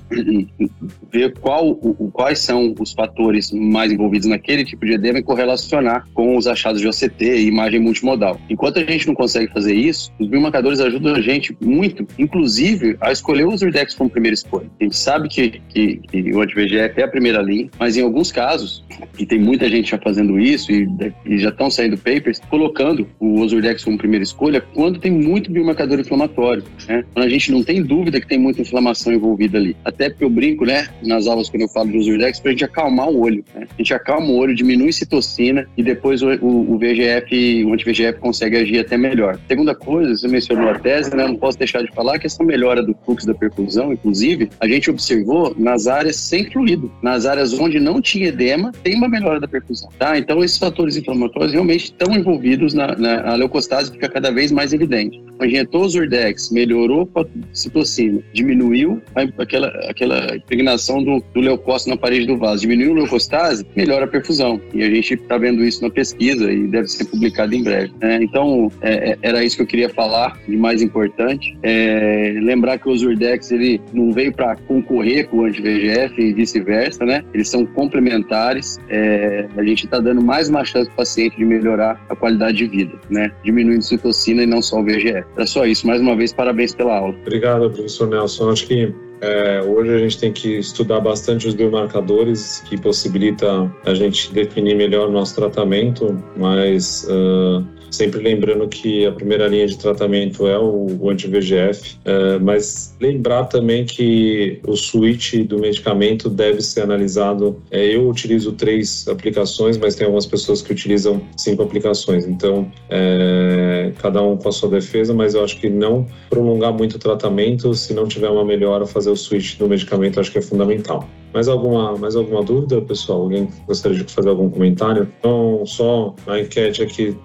ver 1.12 1.34
qual, 1.38 1.70
o, 1.70 2.10
quais 2.12 2.38
são 2.38 2.74
os 2.80 2.92
fatores 2.92 3.52
mais 3.52 3.92
envolvidos 3.92 4.26
naquele 4.26 4.64
tipo 4.64 4.86
de 4.86 4.92
edema 4.92 5.18
e 5.18 5.22
correlacionar 5.22 6.06
com 6.14 6.36
os 6.36 6.46
achados 6.46 6.80
de 6.80 6.88
OCT 6.88 7.24
e 7.24 7.46
imagem 7.46 7.80
multimodal. 7.80 8.40
Enquanto 8.48 8.78
a 8.78 8.84
gente 8.84 9.06
não 9.06 9.14
consegue 9.14 9.52
fazer 9.52 9.74
isso, 9.74 10.12
os 10.18 10.26
biomarcadores 10.26 10.80
ajudam 10.80 11.14
a 11.14 11.20
gente 11.20 11.56
muito, 11.60 12.06
inclusive, 12.18 12.96
a 13.00 13.12
escolher 13.12 13.46
o 13.46 13.56
Zurdex 13.56 13.94
como 13.94 14.10
primeira 14.10 14.34
escolha. 14.34 14.66
A 14.80 14.84
gente 14.84 14.96
sabe 14.96 15.28
que, 15.28 15.60
que, 15.68 15.96
que 15.96 16.32
o 16.32 16.40
anti-VEGF 16.40 17.00
é 17.00 17.04
a 17.04 17.08
primeira 17.08 17.42
linha, 17.42 17.68
mas 17.78 17.96
em 17.96 18.02
alguns 18.02 18.32
casos, 18.32 18.84
e 19.18 19.26
tem 19.26 19.38
muita 19.38 19.68
gente 19.68 19.90
já 19.90 19.98
fazendo 19.98 20.38
isso 20.38 20.72
e, 20.72 20.88
e 21.26 21.38
já 21.38 21.50
estão 21.50 21.70
saindo 21.70 21.96
papers, 21.98 22.40
colocando 22.48 23.06
o 23.18 23.40
Ozurdex 23.74 23.84
como 23.84 23.98
primeira 23.98 24.22
escolha 24.22 24.60
quando 24.60 24.98
tem 24.98 25.10
muito 25.10 25.50
biomarcador 25.50 25.98
inflamatório, 25.98 26.62
né? 26.88 27.04
Quando 27.12 27.26
a 27.26 27.28
gente 27.28 27.50
não 27.50 27.62
tem 27.62 27.82
dúvida 27.82 28.20
que 28.20 28.26
tem 28.26 28.38
muita 28.38 28.62
inflamação 28.62 29.12
envolvida 29.12 29.58
ali. 29.58 29.76
Até 29.84 30.08
porque 30.08 30.24
eu 30.24 30.30
brinco, 30.30 30.64
né, 30.64 30.88
nas 31.02 31.26
aulas 31.26 31.48
quando 31.48 31.62
eu 31.62 31.68
falo 31.68 31.90
de 31.90 31.98
Ozurdex, 31.98 32.40
pra 32.40 32.52
gente 32.52 32.64
acalmar 32.64 33.08
o 33.08 33.20
olho, 33.20 33.44
né? 33.54 33.66
A 33.70 33.76
gente 33.76 33.92
acalma 33.92 34.28
o 34.28 34.36
olho, 34.36 34.54
diminui 34.54 34.92
citocina 34.92 35.66
e 35.76 35.82
depois 35.82 36.22
o, 36.22 36.28
o, 36.36 36.72
o 36.72 36.78
VGF, 36.78 37.64
o 37.64 37.72
anti-VGF 37.72 38.18
consegue 38.20 38.56
agir 38.56 38.78
até 38.78 38.96
melhor. 38.96 39.38
Segunda 39.48 39.74
coisa, 39.74 40.16
você 40.16 40.28
mencionou 40.28 40.70
a 40.70 40.78
tese, 40.78 41.14
né? 41.14 41.26
Não 41.26 41.36
posso 41.36 41.58
deixar 41.58 41.82
de 41.82 41.92
falar 41.92 42.18
que 42.18 42.26
essa 42.26 42.42
melhora 42.44 42.82
do 42.82 42.94
fluxo 43.04 43.26
da 43.26 43.34
perfusão, 43.34 43.92
inclusive, 43.92 44.50
a 44.60 44.68
gente 44.68 44.90
observou 44.90 45.54
nas 45.58 45.86
áreas 45.86 46.16
sem 46.16 46.50
fluido, 46.50 46.90
nas 47.02 47.26
áreas 47.26 47.52
onde 47.52 47.80
não 47.80 48.00
tinha 48.00 48.28
edema, 48.28 48.72
tem 48.82 48.94
uma 48.94 49.08
melhora 49.08 49.40
da 49.40 49.48
perfusão, 49.48 49.88
tá? 49.98 50.18
Então 50.18 50.42
esses 50.42 50.58
fatores 50.58 50.96
inflamatórios 50.96 51.52
realmente 51.52 51.84
estão 51.84 52.14
envolvidos 52.14 52.74
na, 52.74 52.94
na 52.96 53.36
leucostase 53.64 53.90
fica 53.90 54.08
cada 54.08 54.30
vez 54.30 54.52
mais 54.52 54.72
evidente. 54.72 55.22
Injetou 55.42 55.88
Zurdex, 55.88 56.50
melhorou 56.50 57.08
a 57.16 57.24
citocina, 57.52 58.20
diminuiu 58.32 59.02
aquela, 59.36 59.68
aquela 59.88 60.36
impregnação 60.36 61.02
do, 61.02 61.22
do 61.34 61.40
leucócito 61.40 61.90
na 61.90 61.96
parede 61.96 62.26
do 62.26 62.36
vaso, 62.36 62.62
diminuiu 62.62 62.92
a 62.92 62.94
leucostase, 63.00 63.66
melhora 63.74 64.04
a 64.04 64.08
perfusão. 64.08 64.60
E 64.72 64.82
a 64.82 64.88
gente 64.88 65.14
está 65.14 65.36
vendo 65.36 65.64
isso 65.64 65.82
na 65.82 65.90
pesquisa 65.90 66.50
e 66.50 66.66
deve 66.68 66.88
ser 66.88 67.04
publicado 67.06 67.54
em 67.54 67.62
breve. 67.62 67.92
Né? 68.00 68.22
Então, 68.22 68.70
é, 68.80 69.10
é, 69.10 69.18
era 69.22 69.44
isso 69.44 69.56
que 69.56 69.62
eu 69.62 69.66
queria 69.66 69.88
falar 69.88 70.38
de 70.48 70.56
mais 70.56 70.80
importante. 70.80 71.56
É, 71.62 72.38
lembrar 72.40 72.78
que 72.78 72.88
o 72.88 72.96
Zurdex 72.96 73.50
ele 73.50 73.80
não 73.92 74.12
veio 74.12 74.32
para 74.32 74.56
concorrer 74.56 75.26
com 75.28 75.38
o 75.38 75.44
anti-VGF 75.44 76.20
e 76.20 76.32
vice-versa, 76.32 77.04
né? 77.04 77.24
Eles 77.34 77.48
são 77.48 77.66
complementares. 77.66 78.78
É, 78.88 79.46
a 79.56 79.64
gente 79.64 79.84
está 79.84 79.98
dando 79.98 80.22
mais 80.22 80.48
uma 80.48 80.64
chance 80.64 80.86
para 80.86 80.94
o 80.94 80.96
paciente 80.96 81.36
de 81.36 81.44
melhorar 81.44 82.00
a 82.08 82.16
qualidade 82.16 82.58
de 82.58 82.66
vida, 82.66 82.92
né? 83.10 83.30
Diminuindo 83.54 83.84
citocina 83.84 84.42
e 84.42 84.46
não 84.46 84.60
só 84.60 84.80
o 84.80 84.84
VGF. 84.84 85.24
É 85.36 85.46
só 85.46 85.64
isso. 85.64 85.86
Mais 85.86 86.00
uma 86.00 86.16
vez, 86.16 86.32
parabéns 86.32 86.74
pela 86.74 86.96
aula. 86.96 87.14
Obrigado, 87.22 87.70
professor 87.70 88.08
Nelson. 88.08 88.50
Acho 88.50 88.66
que 88.66 88.92
é, 89.20 89.62
hoje 89.62 89.94
a 89.94 89.98
gente 89.98 90.18
tem 90.18 90.32
que 90.32 90.58
estudar 90.58 91.00
bastante 91.00 91.46
os 91.46 91.54
biomarcadores 91.54 92.62
que 92.68 92.76
possibilita 92.76 93.72
a 93.86 93.94
gente 93.94 94.32
definir 94.32 94.74
melhor 94.74 95.08
o 95.08 95.12
nosso 95.12 95.36
tratamento, 95.36 96.22
mas 96.36 97.06
uh, 97.08 97.64
Sempre 97.94 98.20
lembrando 98.20 98.66
que 98.66 99.06
a 99.06 99.12
primeira 99.12 99.46
linha 99.46 99.68
de 99.68 99.78
tratamento 99.78 100.48
é 100.48 100.58
o, 100.58 101.08
anti-VGF, 101.08 101.96
é, 102.04 102.38
mas 102.40 102.92
lembrar 103.00 103.44
também 103.44 103.84
que 103.84 104.58
o 104.66 104.74
switch 104.74 105.36
do 105.44 105.60
medicamento 105.60 106.28
deve 106.28 106.60
ser 106.60 106.80
analisado. 106.80 107.62
É, 107.70 107.94
eu 107.94 108.08
utilizo 108.08 108.50
três 108.50 109.06
aplicações, 109.06 109.78
mas 109.78 109.94
tem 109.94 110.06
algumas 110.06 110.26
pessoas 110.26 110.60
que 110.60 110.72
utilizam 110.72 111.22
cinco 111.36 111.62
aplicações. 111.62 112.26
Então, 112.26 112.68
é, 112.90 113.92
cada 114.02 114.20
um 114.20 114.36
com 114.36 114.48
a 114.48 114.52
sua 114.52 114.68
defesa, 114.68 115.14
mas 115.14 115.34
eu 115.34 115.44
acho 115.44 115.60
que 115.60 115.70
não 115.70 116.04
prolongar 116.28 116.72
muito 116.72 116.96
o 116.96 116.98
tratamento, 116.98 117.72
se 117.74 117.94
não 117.94 118.08
tiver 118.08 118.28
uma 118.28 118.44
melhora, 118.44 118.86
fazer 118.86 119.10
o 119.10 119.16
switch 119.16 119.56
do 119.56 119.68
medicamento, 119.68 120.18
acho 120.18 120.32
que 120.32 120.38
é 120.38 120.42
fundamental. 120.42 121.08
Mais 121.34 121.48
alguma, 121.48 121.98
mais 121.98 122.14
alguma 122.14 122.44
dúvida, 122.44 122.80
pessoal? 122.80 123.22
Alguém 123.22 123.48
gostaria 123.66 124.04
de 124.04 124.12
fazer 124.12 124.28
algum 124.28 124.48
comentário? 124.48 125.12
Então, 125.18 125.66
só 125.66 126.14
a 126.28 126.38
enquete 126.38 126.80
aqui: 126.80 127.16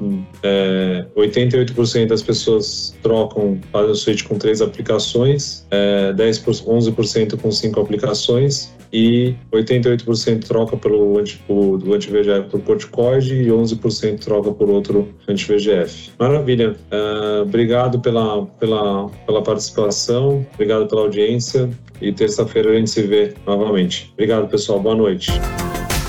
é, 0.41 1.05
88% 1.15 2.07
das 2.07 2.23
pessoas 2.23 2.97
trocam, 3.03 3.59
fazem 3.71 3.91
o 3.91 3.95
switch 3.95 4.23
com 4.23 4.35
três 4.39 4.61
aplicações, 4.61 5.65
é, 5.69 6.11
10 6.13 6.39
11% 6.43 7.39
com 7.39 7.51
cinco 7.51 7.79
aplicações 7.79 8.73
e 8.91 9.35
88% 9.51 10.47
troca 10.47 10.75
pelo 10.75 11.19
anti, 11.19 11.41
do 11.47 11.93
anti-VGF 11.93 12.49
por 12.49 12.61
corticoide 12.61 13.35
e 13.35 13.47
11% 13.47 14.19
troca 14.19 14.51
por 14.51 14.69
outro 14.69 15.09
anti-VGF. 15.27 16.11
Maravilha. 16.19 16.75
Uh, 16.91 17.43
obrigado 17.43 17.99
pela, 17.99 18.45
pela, 18.45 19.09
pela 19.25 19.43
participação, 19.43 20.45
obrigado 20.53 20.87
pela 20.87 21.01
audiência 21.01 21.69
e 22.01 22.11
terça-feira 22.11 22.71
a 22.71 22.75
gente 22.75 22.89
se 22.89 23.03
vê 23.03 23.33
novamente. 23.45 24.11
Obrigado, 24.13 24.47
pessoal. 24.47 24.79
Boa 24.79 24.95
noite. 24.95 25.31